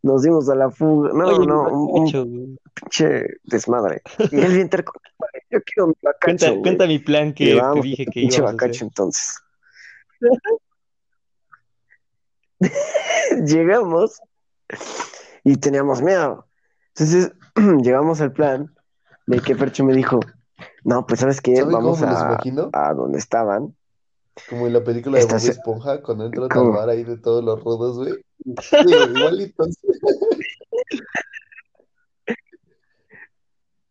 [0.01, 1.11] nos dimos a la fuga.
[1.13, 2.25] No, oye, no, un, un bacacho,
[2.73, 4.01] pinche desmadre.
[4.31, 6.61] Y él terco, "Vale, yo quiero mi Cuenta, bacacho, güey.
[6.61, 8.87] cuenta mi plan que te dije que pinche íbamos a bacacho hacer.
[8.87, 9.39] entonces.
[13.45, 14.19] Llegamos
[15.43, 16.47] y teníamos miedo.
[16.89, 17.31] Entonces
[17.81, 18.75] llegamos al plan
[19.29, 20.19] de que Fercho me dijo,
[20.83, 22.39] no, pues sabes qué, ¿Sabe vamos a,
[22.73, 23.75] a donde estaban.
[24.49, 26.71] Como en la película de Bob Estás- Esponja, cuando entran al ¿Cómo?
[26.73, 28.13] bar ahí de todos los rudos, güey,
[29.15, 29.77] igualitos.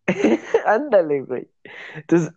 [0.67, 1.49] Ándale, güey.
[1.97, 2.33] Entonces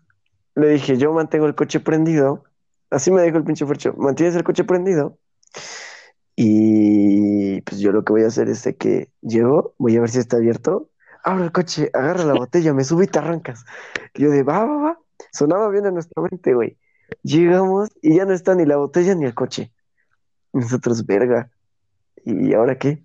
[0.55, 2.43] le dije, yo mantengo el coche prendido.
[2.89, 5.17] Así me dijo el pinche Fercho, mantienes el coche prendido.
[6.35, 10.09] Y pues yo lo que voy a hacer es de que llego, voy a ver
[10.09, 10.89] si está abierto.
[11.23, 13.65] Abro el coche, agarra la botella, me subí y te arrancas.
[14.13, 14.99] Y yo de, va, va, va.
[15.31, 16.77] Sonaba bien en nuestra mente, güey.
[17.23, 19.71] Llegamos y ya no está ni la botella ni el coche.
[20.53, 21.49] Nosotros, verga.
[22.25, 23.03] ¿Y ahora qué?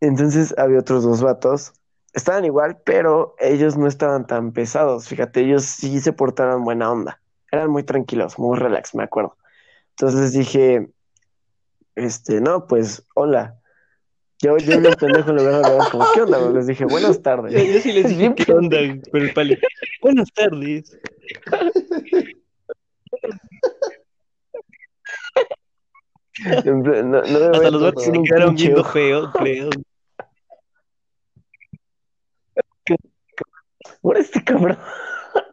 [0.00, 1.72] Entonces había otros dos vatos.
[2.12, 5.08] Estaban igual, pero ellos no estaban tan pesados.
[5.08, 7.20] Fíjate, ellos sí se portaron buena onda.
[7.52, 9.36] Eran muy tranquilos, muy relax, me acuerdo.
[9.90, 10.90] Entonces dije,
[11.94, 13.59] este, no, pues, hola.
[14.42, 16.38] Yo, yo bien pendejo en lugar de hablar como, ¿qué onda?
[16.38, 16.54] güey?
[16.54, 17.52] Les dije, buenas tardes.
[17.52, 18.78] Yo, yo sí les dije, Bien ¿qué onda?
[19.12, 19.58] Pero el Pali,
[20.00, 20.98] buenas tardes.
[26.64, 26.72] No,
[27.02, 29.70] no me Hasta los vatos se un quedaron viendo feo, creo.
[34.00, 34.78] Por este cabrón.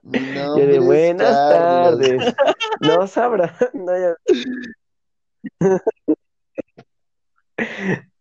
[0.03, 1.99] Mi Yo de buenas Carlos.
[1.99, 2.35] tardes.
[2.79, 3.53] No sabrá.
[3.73, 4.15] No, ya-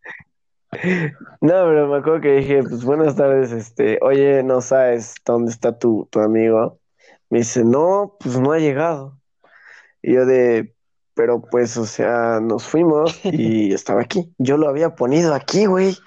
[1.41, 5.77] No, pero me acuerdo que dije, pues buenas tardes, este, oye, no sabes dónde está
[5.77, 6.79] tu, tu amigo.
[7.29, 9.19] Me dice, no, pues no ha llegado.
[10.01, 10.75] Y yo de,
[11.13, 14.33] pero pues, o sea, nos fuimos y estaba aquí.
[14.37, 15.97] Yo lo había ponido aquí, güey.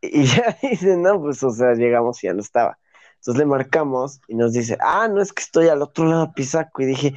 [0.00, 2.78] Y ya dice, no, pues, o sea, llegamos y ya no estaba.
[3.16, 6.32] Entonces le marcamos y nos dice, ah, no, es que estoy al otro lado de
[6.32, 6.82] Pisaco.
[6.82, 7.14] Y dije,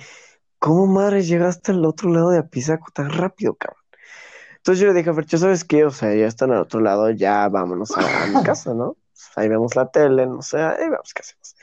[0.59, 3.84] ¿cómo madre llegaste al otro lado de Apizaco tan rápido, cabrón?
[4.65, 5.85] Entonces yo le dije a Fercho, ¿sabes qué?
[5.85, 8.97] O sea, ya están al otro lado, ya vámonos a, a mi casa, ¿no?
[9.13, 11.55] Pues ahí vemos la tele, no sé, ahí vemos qué hacemos.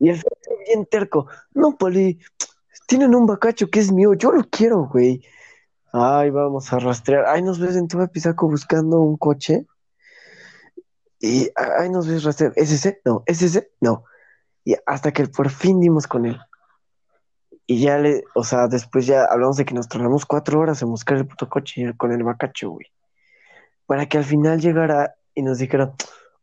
[0.00, 2.18] Y el Fercho bien terco, no, Poli,
[2.88, 5.22] tienen un bacacho que es mío, yo lo quiero, güey.
[5.92, 7.26] Ay, vamos a rastrear.
[7.28, 9.64] Ay, nos ves en todo Apizaco buscando un coche.
[11.20, 12.54] Y ay, nos ves rastrear.
[12.56, 13.00] ¿Es ese?
[13.04, 13.70] No, ¿es ese?
[13.80, 14.02] No.
[14.64, 16.40] Y hasta que por fin dimos con él.
[17.70, 20.88] Y ya le, o sea, después ya hablamos de que nos tardamos cuatro horas en
[20.88, 22.86] buscar el puto coche con el bacacho, güey.
[23.84, 25.92] Para que al final llegara y nos dijera,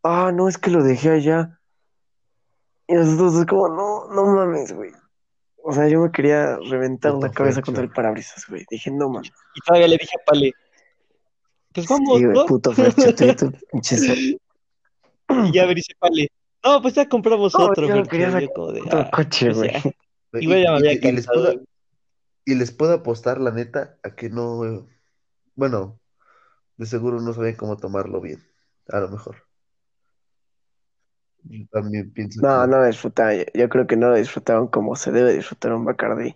[0.04, 1.60] ah, no, es que lo dejé allá.
[2.86, 4.92] Y nosotros es como, no, no mames, güey.
[5.64, 8.64] O sea, yo me quería reventar Puto la cabeza contra el parabrisas, güey.
[8.70, 9.32] Dije, no mames.
[9.56, 10.54] Y todavía le dije a Pale,
[11.74, 12.46] pues vamos, Sí, güey, ¿no?
[12.46, 14.40] puto Fercho, tú y
[15.54, 16.30] ya me dice Pale,
[16.64, 19.58] no, pues ya compramos No, otro, yo quería yo como de, puto ah, coche, pues
[19.58, 19.96] güey.
[20.42, 21.64] Y les puedo,
[22.46, 24.88] y les puedo apostar, la neta, a que no,
[25.56, 26.00] bueno,
[26.78, 28.44] de seguro no sabían cómo tomarlo bien,
[28.90, 29.38] a lo mejor.
[31.44, 33.38] Yo también pienso No, que no lo disfrutaban.
[33.38, 36.36] Yo, yo creo que no lo disfrutaron como se debe disfrutar un Bacardí.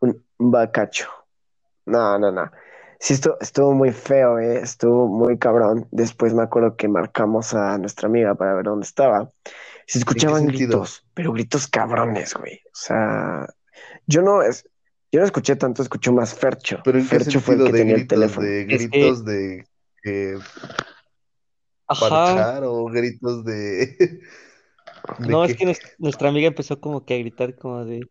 [0.00, 1.08] Un, un bacacho.
[1.86, 2.50] No, no, no.
[3.02, 4.60] Sí, estuvo, estuvo muy feo, ¿eh?
[4.62, 5.88] Estuvo muy cabrón.
[5.90, 9.28] Después me acuerdo que marcamos a nuestra amiga para ver dónde estaba.
[9.88, 12.60] Se ¿En qué escuchaban gritos, pero gritos cabrones, güey.
[12.64, 13.48] O sea,
[14.06, 14.68] yo no, es,
[15.10, 16.78] yo no escuché tanto, escuché más Fercho.
[16.84, 18.46] Pero ¿en qué Fercho fue el que de tenía el teléfono.
[18.46, 19.66] ¿De Es que, gritos de
[20.04, 20.38] eh,
[21.88, 23.96] ajá, parchar o gritos de
[25.18, 28.08] de no, es que nuestra amiga empezó como que a gritar como de,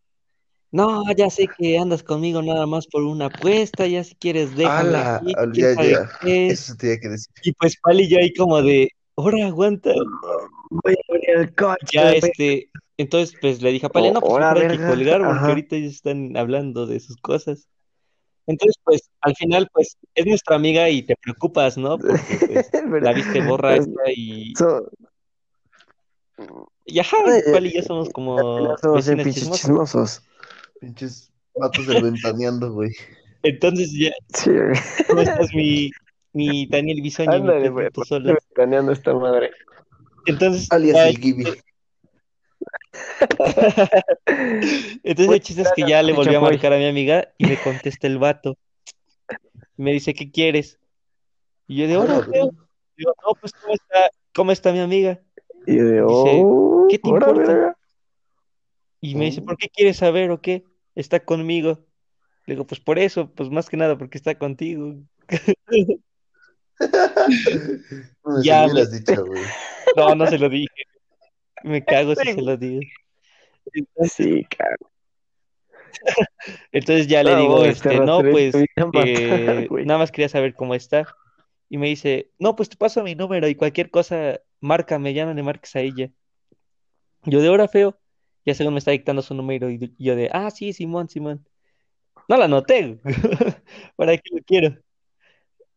[0.72, 4.97] no, ya sé que andas conmigo nada más por una apuesta, ya si quieres déjame
[4.97, 6.09] aquí, Ya, ya.
[6.22, 6.47] qué.
[6.47, 7.28] Eso tenía que decir.
[7.43, 9.91] Y pues Pali y yo ahí como de, ahora aguanta.
[10.69, 14.32] Voy a abrir el coche, Ya este, entonces pues le dije a Pali, no, pues
[14.32, 15.47] Ahora, hay que colgar porque Ajá.
[15.49, 17.67] ahorita ellos están hablando de sus cosas.
[18.47, 21.97] Entonces pues al final pues es nuestra amiga y te preocupas, ¿no?
[21.97, 24.89] Porque pues Pero, la viste borracha pues, y, so-
[26.86, 27.17] y ajá,
[27.51, 29.61] Pali y yo somos al final como somos chismosas.
[29.61, 30.24] chismosos.
[30.82, 32.90] Pinches vatos del ventaneando, güey.
[33.44, 34.74] Entonces ya, Sí, güey.
[35.08, 35.92] ¿cómo estás mi,
[36.34, 37.88] mi Daniel Bisoño Ándale, güey.
[38.10, 39.52] Ventaneando esta madre?
[40.26, 41.46] Entonces Alias ya el Gibi.
[45.04, 47.46] Entonces Muy el chiste es que ya le volví a marcar a mi amiga y
[47.46, 48.58] me contesta el vato.
[49.78, 50.80] Me dice, ¿qué quieres?
[51.68, 52.50] Y yo de, Hola, hola.
[52.98, 55.20] Digo, no, pues, ¿cómo está, cómo está mi amiga?
[55.66, 57.78] Y yo de, Dice, oh, ¿qué te ahora, importa?
[59.00, 59.46] Y me dice, Oh.
[59.46, 60.64] ¿por qué quieres saber o qué?
[60.96, 61.86] Está conmigo.
[62.46, 64.96] Le digo, pues por eso, pues más que nada porque está contigo.
[66.80, 69.42] No me Ya, se hubieras dicho, güey.
[69.96, 70.84] No, no se lo dije.
[71.64, 72.82] Me cago si se lo digo.
[73.74, 74.89] Entonces, Sí, cabrón.
[76.72, 79.86] entonces ya le digo, este, no, pues matar, eh, güey.
[79.86, 81.06] nada más quería saber cómo está.
[81.70, 85.34] Y me dice, no, pues te paso mi número y cualquier cosa, márcame, ya no
[85.34, 86.10] le marques a ella.
[87.24, 88.00] Yo de hora feo,
[88.46, 91.46] ya según me está dictando su número y yo de, ah, sí, Simón, Simón.
[92.28, 93.00] No la anoté,
[93.96, 94.78] ¿para qué lo quiero?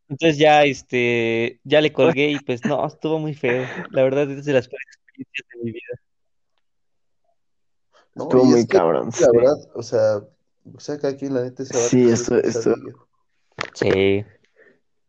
[0.09, 3.67] Entonces ya, este, ya le colgué y pues no, estuvo muy feo.
[3.91, 6.01] La verdad es de las peores experiencias de mi vida.
[8.15, 9.25] No, Estuvo muy es que, cabrón, la sí.
[9.35, 10.21] verdad, o sea,
[10.73, 12.75] o sea, cada quien la neta ese vato Sí, sí eso, es eso.
[13.75, 14.25] Sí.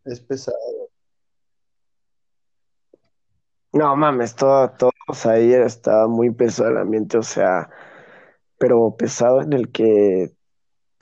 [0.04, 0.85] Es pesado.
[3.76, 7.68] No mames, todo, todo, o sea, ayer estaba muy pesado el ambiente, o sea,
[8.58, 10.32] pero pesado en el que,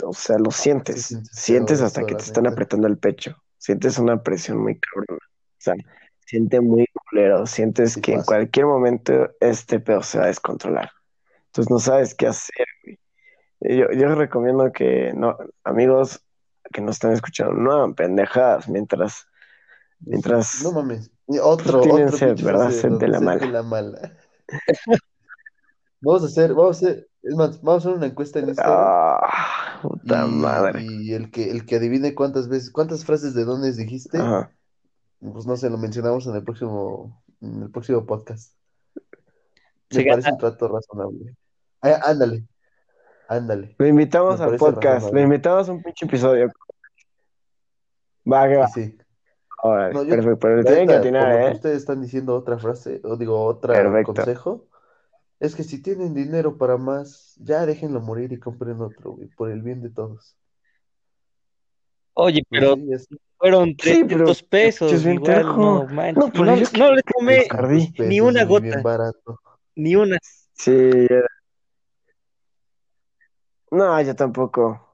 [0.03, 4.59] o sea, lo sientes, sientes hasta que te están apretando el pecho, sientes una presión
[4.59, 5.75] muy cabrona, o sea,
[6.27, 10.91] siente muy culero, sientes Sí que en cualquier momento este pedo se va a descontrolar,
[11.47, 12.99] entonces no sabes qué hacer, güey.
[13.61, 16.25] Yo, yo recomiendo que, no, amigos
[16.73, 19.29] que nos están escuchando, no hagan pendejadas mientras,
[20.01, 21.14] mientras No mames.
[21.29, 22.71] Y Otro, tienen otro sed, ¿verdad?
[22.71, 23.41] Sed de la sed mala.
[23.47, 24.17] de la mala.
[26.01, 28.77] Vamos a hacer, vamos a hacer, es más, vamos a hacer una encuesta en Instagram
[28.79, 30.83] Ah, puta madre.
[30.83, 34.51] y, y el que, el que adivine cuántas veces, cuántas frases de dones dijiste, Ajá.
[35.21, 38.53] pues no sé, lo mencionamos en el próximo, en el próximo podcast.
[39.91, 41.35] Se Me parece un trato razonable.
[41.81, 42.45] Ah, ándale,
[43.29, 43.75] ándale.
[43.79, 45.23] Lo invitamos Me al podcast, lo razonable.
[45.23, 46.53] invitamos a un pinche episodio.
[48.31, 48.67] Va, que va.
[48.69, 48.99] Y sí.
[49.65, 51.53] No, yo, pero le tienen que atinar, ¿eh?
[51.53, 53.73] ustedes están diciendo otra frase, o digo otro
[54.05, 54.67] consejo,
[55.41, 59.51] es que si tienen dinero para más, ya déjenlo morir y compren otro, güey, por
[59.51, 60.37] el bien de todos.
[62.13, 66.71] Oye, Pues pero sí, fueron Sí, pero 300 pesos, igual, no pero no, yo es
[66.71, 67.93] que no le tomé Bacardí.
[67.93, 69.41] 300 ni una gota, barato.
[69.75, 70.19] ni una.
[70.53, 71.27] Sí, era-
[73.71, 74.93] no, yo tampoco.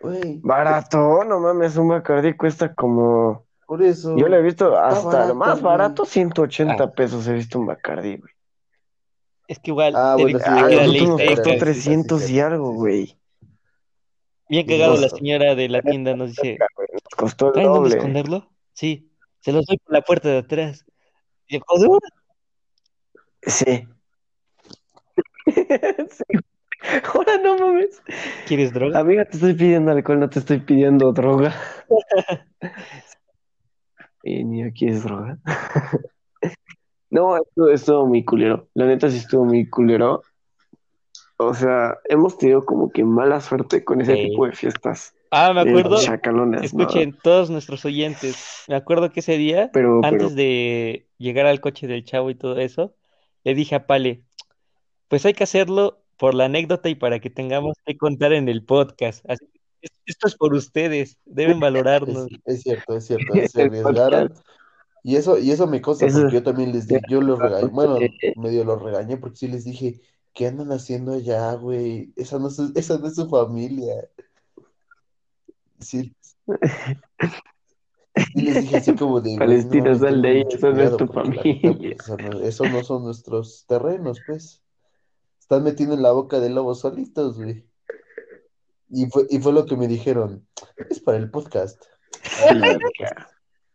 [0.00, 3.47] Güey, Barato, no mames, un Bacardí cuesta como...
[3.68, 7.58] por eso Yo lo he visto hasta lo más barato, 180 Ah, pesos he visto
[7.60, 8.32] un Bacardí, güey.
[9.46, 11.32] es que igual Ah, bueno, sí, Ah, nosotros nos costó seca.
[11.32, 13.18] era, sí, sí, 300 y cierto, algo, güey.
[14.48, 17.96] Bien cagado la señora de la tienda nos dice, Nos costó el ¿traen dónde doble.
[17.98, 18.50] esconderlo?
[18.72, 20.86] Sí, se los doy por la puerta de atrás.
[21.46, 21.98] Y yo, "¿Cómo?
[23.42, 23.86] Sí.
[26.10, 26.24] Sí.
[27.12, 28.00] Ahora no mames.
[28.46, 29.00] ¿Quieres droga?
[29.00, 31.52] Amiga, te estoy pidiendo alcohol, no te estoy pidiendo droga.
[34.44, 35.38] Ni aquí es droga.
[37.10, 38.68] No, esto estuvo muy culero.
[38.74, 40.22] La neta sí estuvo muy culero.
[41.38, 44.28] O sea, hemos tenido como que mala suerte con ese Sí.
[44.28, 45.14] tipo de fiestas.
[45.30, 46.82] Ah, me eh, acuerdo, chacalonas, ¿no?
[46.84, 51.60] escuchen todos nuestros oyentes, me acuerdo que ese día, Pero, pero, antes de llegar al
[51.60, 52.94] coche del chavo y todo eso,
[53.44, 54.22] le dije a Pale,
[55.08, 58.64] pues hay que hacerlo por la anécdota y para que tengamos que contar en el
[58.64, 59.24] podcast.
[59.30, 59.46] Así,
[60.06, 62.28] Esto es por ustedes, deben valorarnos.
[62.44, 64.32] es cierto, es cierto, se arriesgaron.
[65.04, 67.68] Y eso, y eso me consta Eso- porque yo también les di, yo los regañé,
[67.68, 67.98] bueno,
[68.36, 70.00] medio los regañé porque sí les dije,
[70.32, 72.12] ¿qué andan haciendo allá, güey?
[72.16, 74.08] Esa no es, su- esa no es su familia.
[75.78, 76.12] Sí,
[78.16, 81.22] sí les dije así como de, Palestina, de mucho eso no es tu la neta,
[81.22, 81.78] familia.
[81.78, 84.62] pues, eso no, eso no son nuestros terrenos, pues.
[85.40, 87.64] Están metiendo en la boca del lobo solitos, güey.
[88.90, 90.46] Y fue, y fue lo que me dijeron,
[90.88, 91.82] es para el podcast.
[92.60, 93.28] Verga.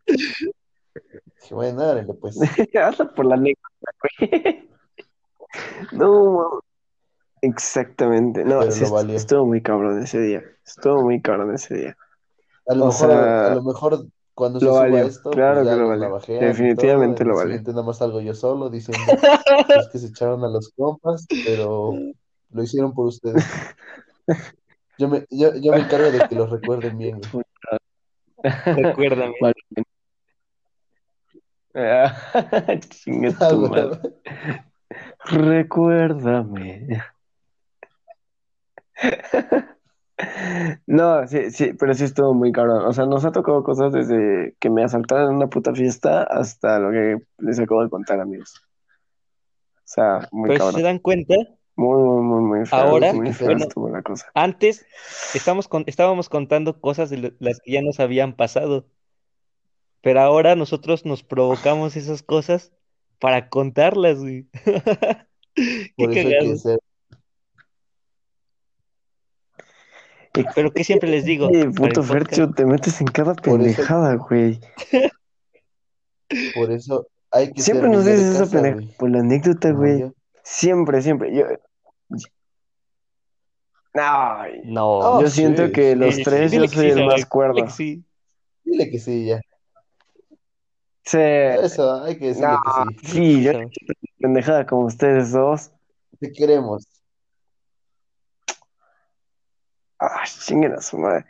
[0.08, 2.38] Dije, bueno, árale, pues.
[2.76, 4.70] Hazlo por la anécdota, güey.
[5.92, 6.62] No,
[7.42, 8.44] exactamente.
[8.44, 10.42] No, sí, est- estuvo muy cabrón ese día.
[10.66, 11.98] Estuvo muy cabrón ese día.
[12.68, 15.62] A lo O mejor, sea, a lo mejor cuando se lo suba valió, esto, claro
[15.62, 16.10] pues que lo valió.
[16.10, 16.40] todo.
[16.40, 17.62] Definitivamente En lo valió.
[17.62, 19.04] nada más salgo yo solo diciendo
[19.68, 21.94] pues, que se echaron a los compas, pero
[22.50, 23.44] lo hicieron por ustedes.
[24.98, 27.44] Yo me, yo, yo me encargo de que los recuerden bien, güey.
[28.76, 29.34] Recuérdame.
[31.76, 33.70] Ah, Ah, tu güey.
[33.70, 34.00] madre.
[35.26, 36.88] Recuérdame.
[40.86, 42.86] No, sí, sí, pero sí estuvo muy cabrón.
[42.86, 46.80] O sea, nos ha tocado cosas desde que me asaltaron en una puta fiesta hasta
[46.80, 48.62] lo que les acabo de contar, amigos.
[49.76, 50.84] O sea, muy Pero si se cabrón.
[50.84, 51.34] dan cuenta,
[51.76, 52.80] Muy, muy, muy, muy feo.
[52.80, 54.28] Ahora, muy feo bueno, estuvo la cosa.
[54.36, 54.86] antes
[55.34, 58.86] estamos con- estábamos contando cosas de las que ya nos habían pasado,
[60.02, 62.72] pero ahora nosotros nos provocamos esas cosas
[63.20, 64.48] para contarlas, güey.
[65.56, 66.52] Qué Por eso hay cagado.
[66.52, 66.80] que ser.
[70.56, 74.60] Pero que siempre les digo, puto Fercho, te metes en cada Por eso- pendejada, güey.
[76.56, 78.76] Por eso hay que Siempre ser nos dices esa casa, pendeja.
[78.76, 78.98] güey.
[78.98, 80.12] Por la anécdota, güey.
[80.44, 81.34] Siempre, siempre.
[81.36, 81.46] Yo...
[83.96, 84.88] No, no.
[85.00, 85.96] Oh, yo sí, siento que sí.
[85.96, 87.66] los Sí, tres yo soy el más dile cuerdo.
[87.66, 88.04] que sí.
[88.64, 89.42] Dile que sí, ya.
[91.06, 91.18] Sí.
[91.20, 92.62] Eso, hay que decirle No,
[92.96, 93.12] que sí.
[93.12, 93.52] sí, yo
[94.20, 95.72] pendejada como ustedes dos.
[96.20, 96.88] Te queremos.
[100.00, 101.26] Ah, chinguen a su madre.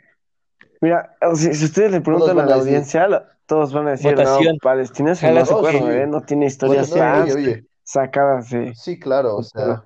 [0.80, 4.54] Mira, si ustedes le preguntan a la decir- audiencia, todos van a decir, Votación.
[4.54, 5.90] no, Palestina es el más cuerdo.
[5.90, 6.06] ¿eh?
[6.06, 7.64] No tiene historias Bueno, no, tan oye, oye.
[7.84, 9.84] Sacadas de Sí, claro, o sea,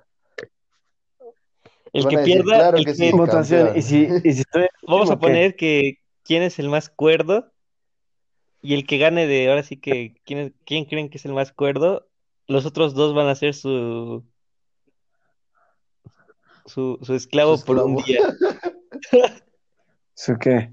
[1.92, 3.72] El que decir, pierda, claro el que votación.
[3.74, 7.52] Y si, y si estoy vamos a poner que quién es el más cuerdo
[8.60, 11.32] y el que gane de ahora sí que quién, es- quién creen que es el
[11.32, 12.08] más cuerdo,
[12.46, 14.24] los otros dos van a ser su
[16.66, 18.06] su, su esclavo Su por un esclavo.
[18.06, 18.20] día.
[20.14, 20.72] ¿Su qué?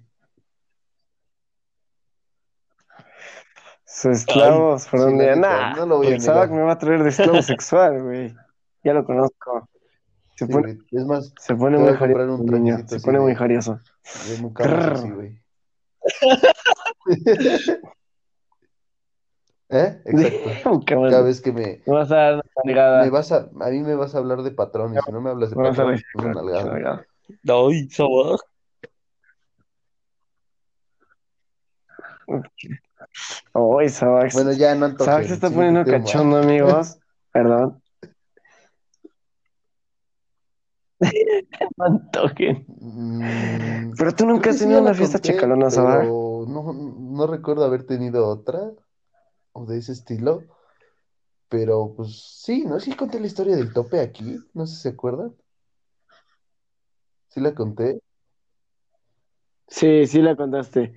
[4.02, 5.36] Su esclavos día.
[5.36, 5.36] neta,
[5.70, 6.60] Nah, no lo voy a el Sabac negar.
[6.60, 8.36] me va a traer de esclavo sexual, güey.
[8.84, 9.70] Ya lo conozco.
[10.36, 10.86] Se Sí, pone, güey.
[10.92, 12.78] Es más, se pone muy a jarioso, un niño.
[12.88, 13.80] Se pone de- muy jarioso.
[14.28, 14.38] de
[14.92, 15.42] así, güey.
[19.70, 20.02] ¿Eh?
[20.06, 20.82] Exacto.
[20.86, 23.10] Cada vez que me, Me vas a dar una me nalgada.
[23.10, 25.50] vas a, a mí me vas a hablar de patrón y si no me hablas
[25.52, 27.06] de Me a decir una nalgada.
[27.48, 27.88] Ay,
[33.54, 33.82] Saúl.
[33.82, 34.34] Ay, Sabac.
[34.34, 35.06] Bueno, ya no antojen.
[35.14, 35.98] Sabac se está poniendo tema.
[36.04, 36.98] cachondo, amigos.
[37.32, 37.82] Perdón.
[41.78, 42.66] No antojen.
[42.80, 47.28] Mm, Pero tú nunca has que sí tenido una fiesta conté, chacalona, pero no, no
[47.28, 48.72] recuerdo haber tenido otra
[49.54, 50.44] o de ese estilo.
[51.50, 52.80] Pero pues sí, ¿no?
[52.80, 55.34] Sí conté la historia del tope aquí, no sé si se acuerdan.
[57.30, 58.00] Sí la conté.
[59.68, 60.94] Sí, sí la contaste.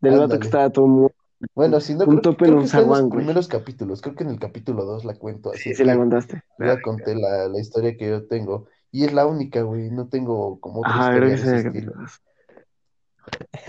[0.00, 0.40] Del vato Ándale.
[0.40, 1.10] que estaba todo mu-
[1.54, 3.16] Bueno, si no, Un creo, tope creo en que un está en los güey.
[3.18, 4.00] primeros capítulos.
[4.00, 5.50] Creo que en el capítulo 2 la cuento.
[5.52, 6.42] Así Sí, la contaste.
[6.58, 8.66] ya conté la, la historia que yo tengo.
[8.90, 9.90] Y es la única, güey.
[9.90, 11.92] No tengo como otra Ajá, creo historia que de ese estilo.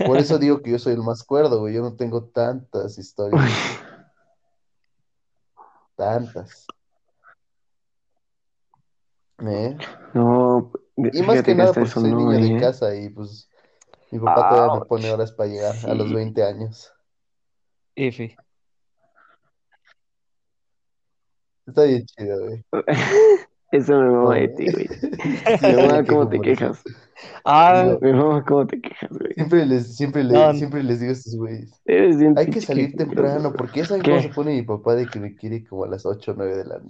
[0.06, 1.74] Por eso digo que yo soy el más cuerdo, güey.
[1.74, 3.42] Yo no tengo tantas historias.
[5.96, 6.66] Tantas.
[9.46, 9.76] ¿Eh?
[10.14, 12.60] No, Y más que nada eso soy no, niño de ¿eh?
[12.60, 13.48] casa y pues
[14.10, 16.14] mi papá todavía me pone horas para llegar a los Sí.
[16.14, 16.92] 20 años.
[17.96, 18.36] F.
[21.66, 22.64] Está bien chido, güey.
[23.72, 24.88] Eso me mama de ti, güey.
[25.62, 26.80] Me mama cómo te quejas.
[27.44, 29.32] Ah, Me mama cómo te quejas, güey.
[29.34, 30.54] siempre les, siempre les, No.
[30.54, 31.72] siempre les digo a estos güeyes.
[32.36, 34.22] Hay que salir temprano, porque ya saben cómo ¿Qué?
[34.22, 36.64] se pone mi papá de que me quiere como a las 8 o 9 de
[36.66, 36.80] la...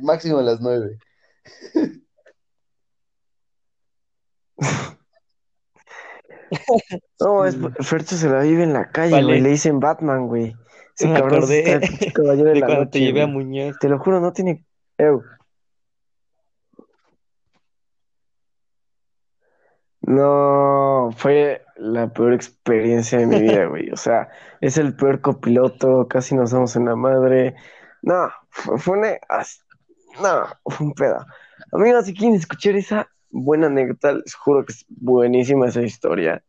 [0.00, 0.98] Máximo a las 9.
[7.20, 7.56] No, es.
[7.80, 9.24] Fercho se la vive en la calle, Vale.
[9.26, 9.40] güey.
[9.40, 10.54] Le dicen Batman, güey.
[10.96, 13.22] Ese Me cabrón acordé está el pinche caballero de de la cuando te noche, llevé
[13.22, 13.26] a.
[13.26, 13.78] Muñoz.
[13.78, 14.64] Te lo juro, no tiene.
[14.98, 15.22] Ew.
[20.02, 23.90] No, fue la peor experiencia de mi vida, güey.
[23.90, 24.28] O sea,
[24.60, 27.54] es el peor copiloto, casi nos damos en la madre.
[28.02, 29.12] No, fue, fue una...
[30.20, 31.24] No, fue un pedo.
[31.72, 36.44] Amigos, si quieren escuchar esa buena anécdota, les juro que es buenísima esa historia.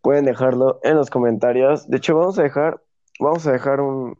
[0.00, 1.88] Pueden dejarlo en los comentarios.
[1.88, 2.82] De hecho, vamos a dejar,
[3.20, 4.18] vamos a dejar un,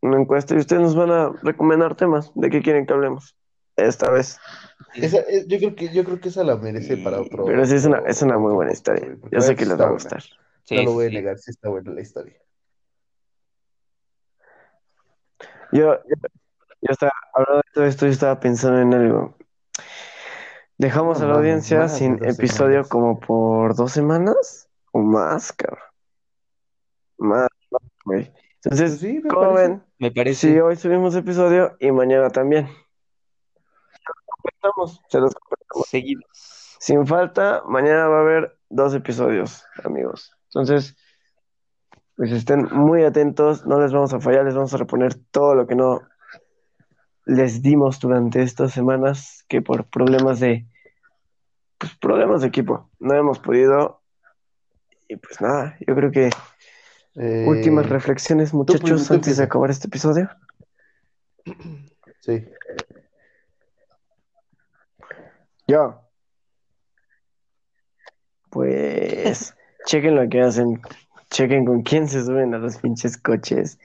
[0.00, 3.36] una encuesta y ustedes nos van a recomendar temas de qué quieren que hablemos
[3.76, 4.38] esta vez.
[4.94, 7.44] Esa, eh, yo creo que, yo creo que esa la merece para otro.
[7.44, 9.16] Pero sí es una, es una muy buena historia.
[9.30, 10.22] Yo sé que les va a gustar.
[10.64, 11.14] Sí, No lo voy a sí.
[11.14, 12.36] negar, sí está buena la historia.
[15.72, 16.16] Yo, yo,
[16.82, 19.36] yo estaba, hablando de todo esto, yo estaba pensando en algo.
[20.80, 22.88] Dejamos No a la audiencia más sin episodio semanas.
[22.88, 25.84] como por dos semanas o más, cabrón.
[27.18, 28.32] Más, más, güey.
[28.64, 29.68] Entonces, Pues sí, me ¿cómo parece.
[29.68, 29.84] ven?
[29.98, 30.62] Me Si parece.
[30.62, 32.66] hoy subimos episodio y mañana también.
[34.54, 35.86] Estamos, se los comentamos.
[35.88, 36.76] Seguidos.
[36.80, 40.32] Sin falta, mañana va a haber dos episodios, amigos.
[40.46, 40.96] Entonces,
[42.16, 45.66] pues estén muy atentos, no les vamos a fallar, les vamos a reponer todo lo
[45.66, 46.00] que no
[47.26, 50.66] les dimos durante estas semanas, que por problemas de,
[51.78, 54.02] pues, problemas de equipo, no hemos podido.
[55.08, 56.30] Y pues nada, yo creo que
[57.16, 60.30] Eh, últimas reflexiones, muchachos, tú antes de acabar este episodio.
[62.20, 62.44] Sí.
[65.66, 66.00] Yo.
[68.50, 69.54] Pues
[69.86, 70.80] chequen lo que hacen,
[71.30, 73.78] chequen con quién se suben a los pinches coches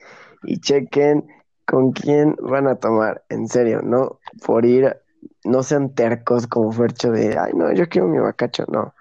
[0.44, 1.26] y chequen
[1.66, 4.96] con quién van a tomar, en serio, no por ir,
[5.44, 8.94] no sean tercos como Fercho de, ay no, yo quiero mi bacacho, no,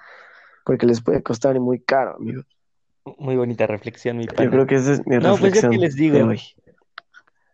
[0.66, 2.46] porque les puede costar muy caro, amigos.
[3.20, 4.50] Muy bonita reflexión, mi Yo pana.
[4.50, 6.18] creo que esa es mi No, pues yo reflexión qué les digo.
[6.18, 6.42] de hoy.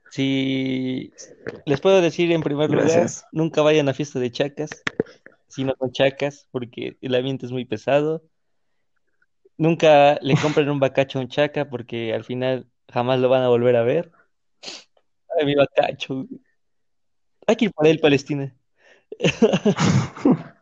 [0.09, 1.12] Si
[1.66, 4.70] les puedo decir en primer lugar, nunca vayan a fiesta de chacas,
[5.47, 8.24] si no son chacas, porque el ambiente es muy pesado.
[9.57, 13.49] Nunca le compren un bacacho a un chaca, porque al final jamás lo van a
[13.49, 14.12] volver a ver.
[15.40, 16.26] Ay, mi bacacho.
[17.48, 18.56] Hay que ir para él, Palestina.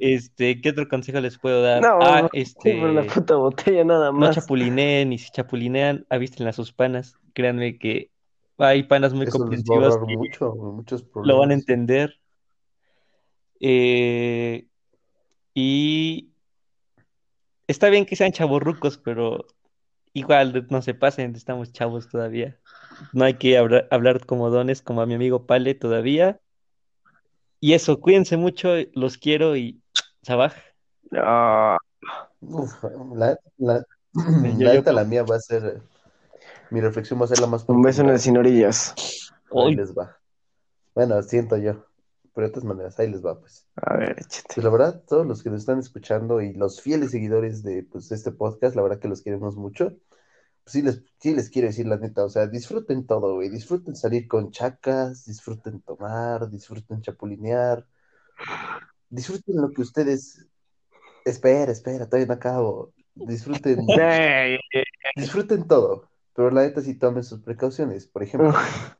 [0.00, 1.80] Este, ¿qué otro consejo les puedo dar?
[1.80, 4.34] No, Ah, no, este, la puta botella nada no más.
[4.34, 7.16] chapulineen, y si chapulinean, avisten a sus panas.
[7.32, 8.10] Créanme que
[8.58, 11.54] hay panas muy Eso les va a comprensivos ahorrar que mucho, muchos lo van a
[11.54, 12.20] entender.
[13.60, 14.66] Eh,
[15.54, 16.30] y
[17.66, 19.46] está bien que sean chavorrucos, pero
[20.12, 22.58] igual no se pasen, estamos chavos todavía.
[23.12, 26.40] No hay que hablar, hablar como dones, como a mi amigo Pale todavía.
[27.60, 29.82] Y eso, cuídense mucho, los quiero y
[30.22, 30.54] sabaj.
[31.16, 31.76] Ah,
[33.14, 33.84] la, la,
[34.14, 35.82] Yo- la yo- neta, la mía va a ser,
[36.70, 38.94] mi reflexión va a ser la más un beso en el sin orillas.
[39.54, 40.16] Ahí les va.
[40.94, 41.84] Bueno, siento yo.
[42.34, 43.66] Pero de todas maneras, ahí les va, pues.
[43.76, 44.48] A ver, échate.
[44.54, 48.12] Pues la verdad, todos los que nos están escuchando y los fieles seguidores de pues,
[48.12, 49.96] este podcast, la verdad que los queremos mucho.
[50.62, 53.48] Pues sí les, sí les quiero decir la neta, o sea, disfruten todo, güey.
[53.48, 57.86] Disfruten salir con chacas, disfruten tomar, disfruten chapulinear,
[59.08, 60.46] disfruten lo que ustedes...
[61.24, 62.92] Espera, espera, todavía no acabo.
[63.14, 63.86] Disfruten,
[65.16, 68.06] disfruten todo, pero la neta sí tomen sus precauciones.
[68.06, 68.54] Por ejemplo,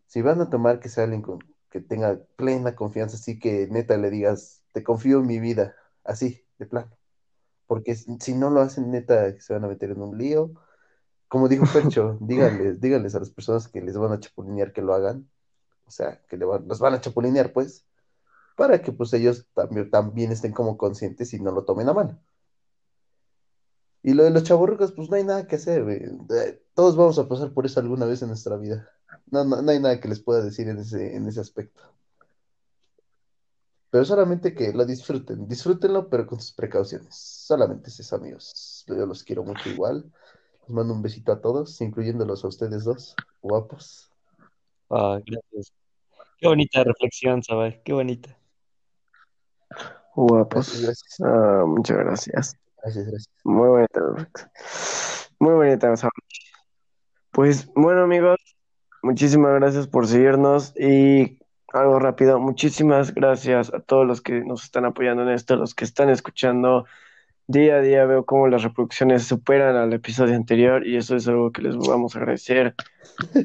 [0.07, 1.39] si van a tomar que sea alguien con,
[1.71, 6.45] que tenga plena confianza, así que neta le digas, te confío en mi vida, así,
[6.59, 6.91] de plano.
[7.67, 10.53] Porque si no lo hacen, neta, se van a meter en un lío.
[11.29, 14.95] Como dijo Percho, díganles, díganles a las personas que les van a chapulinear que lo
[14.95, 15.31] hagan.
[15.87, 17.87] O sea, que le van- los van a chapulinear, pues,
[18.57, 22.21] para que pues ellos también, también estén como conscientes y no lo tomen a mal.
[24.03, 25.99] Y lo de los chavorrucos, pues no hay nada que hacer, güey.
[25.99, 28.89] Eh, Todos vamos a pasar por eso alguna vez en nuestra vida.
[29.31, 31.83] No, no, no hay nada que les pueda decir en ese, en ese aspecto.
[33.91, 35.49] Pero solamente que lo disfruten.
[35.49, 37.15] Disfrútenlo, pero con sus precauciones.
[37.15, 38.85] Solamente es eso, amigos.
[38.87, 40.11] Yo los quiero mucho igual.
[40.63, 44.11] Les mando un besito a todos, incluyéndolos a ustedes dos, guapos.
[44.91, 45.73] ah, gracias.
[46.39, 48.39] Qué bonita reflexión, Sabaj, qué bonita.
[50.15, 50.81] Guapos.
[50.81, 51.21] Gracias, gracias.
[51.23, 52.57] Ah, muchas gracias.
[52.83, 53.31] Gracias, gracias.
[53.45, 54.01] Muy bonita.
[55.39, 55.95] Muy bonita.
[57.31, 58.39] Pues bueno, amigos,
[59.03, 61.39] muchísimas gracias por seguirnos y
[61.73, 65.85] algo rápido, muchísimas gracias a todos los que nos están apoyando en esto, los que
[65.85, 66.87] están escuchando.
[67.47, 71.51] Día a día veo cómo las reproducciones superan al episodio anterior y eso es algo
[71.51, 72.75] que les vamos a agradecer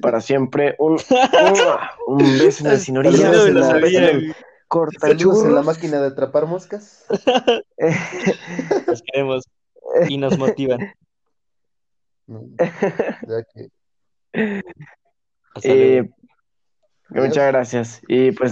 [0.02, 0.76] para siempre.
[0.78, 3.36] Un, un, un beso en el sin orillas,
[5.00, 7.06] Saludos en en la- máquina de atrapar moscas.
[8.88, 9.46] Los queremos
[10.08, 10.80] y nos motivan.
[13.28, 13.70] Ya que
[15.64, 16.10] Eh,
[17.10, 18.02] muchas gracias.
[18.08, 18.52] Y pues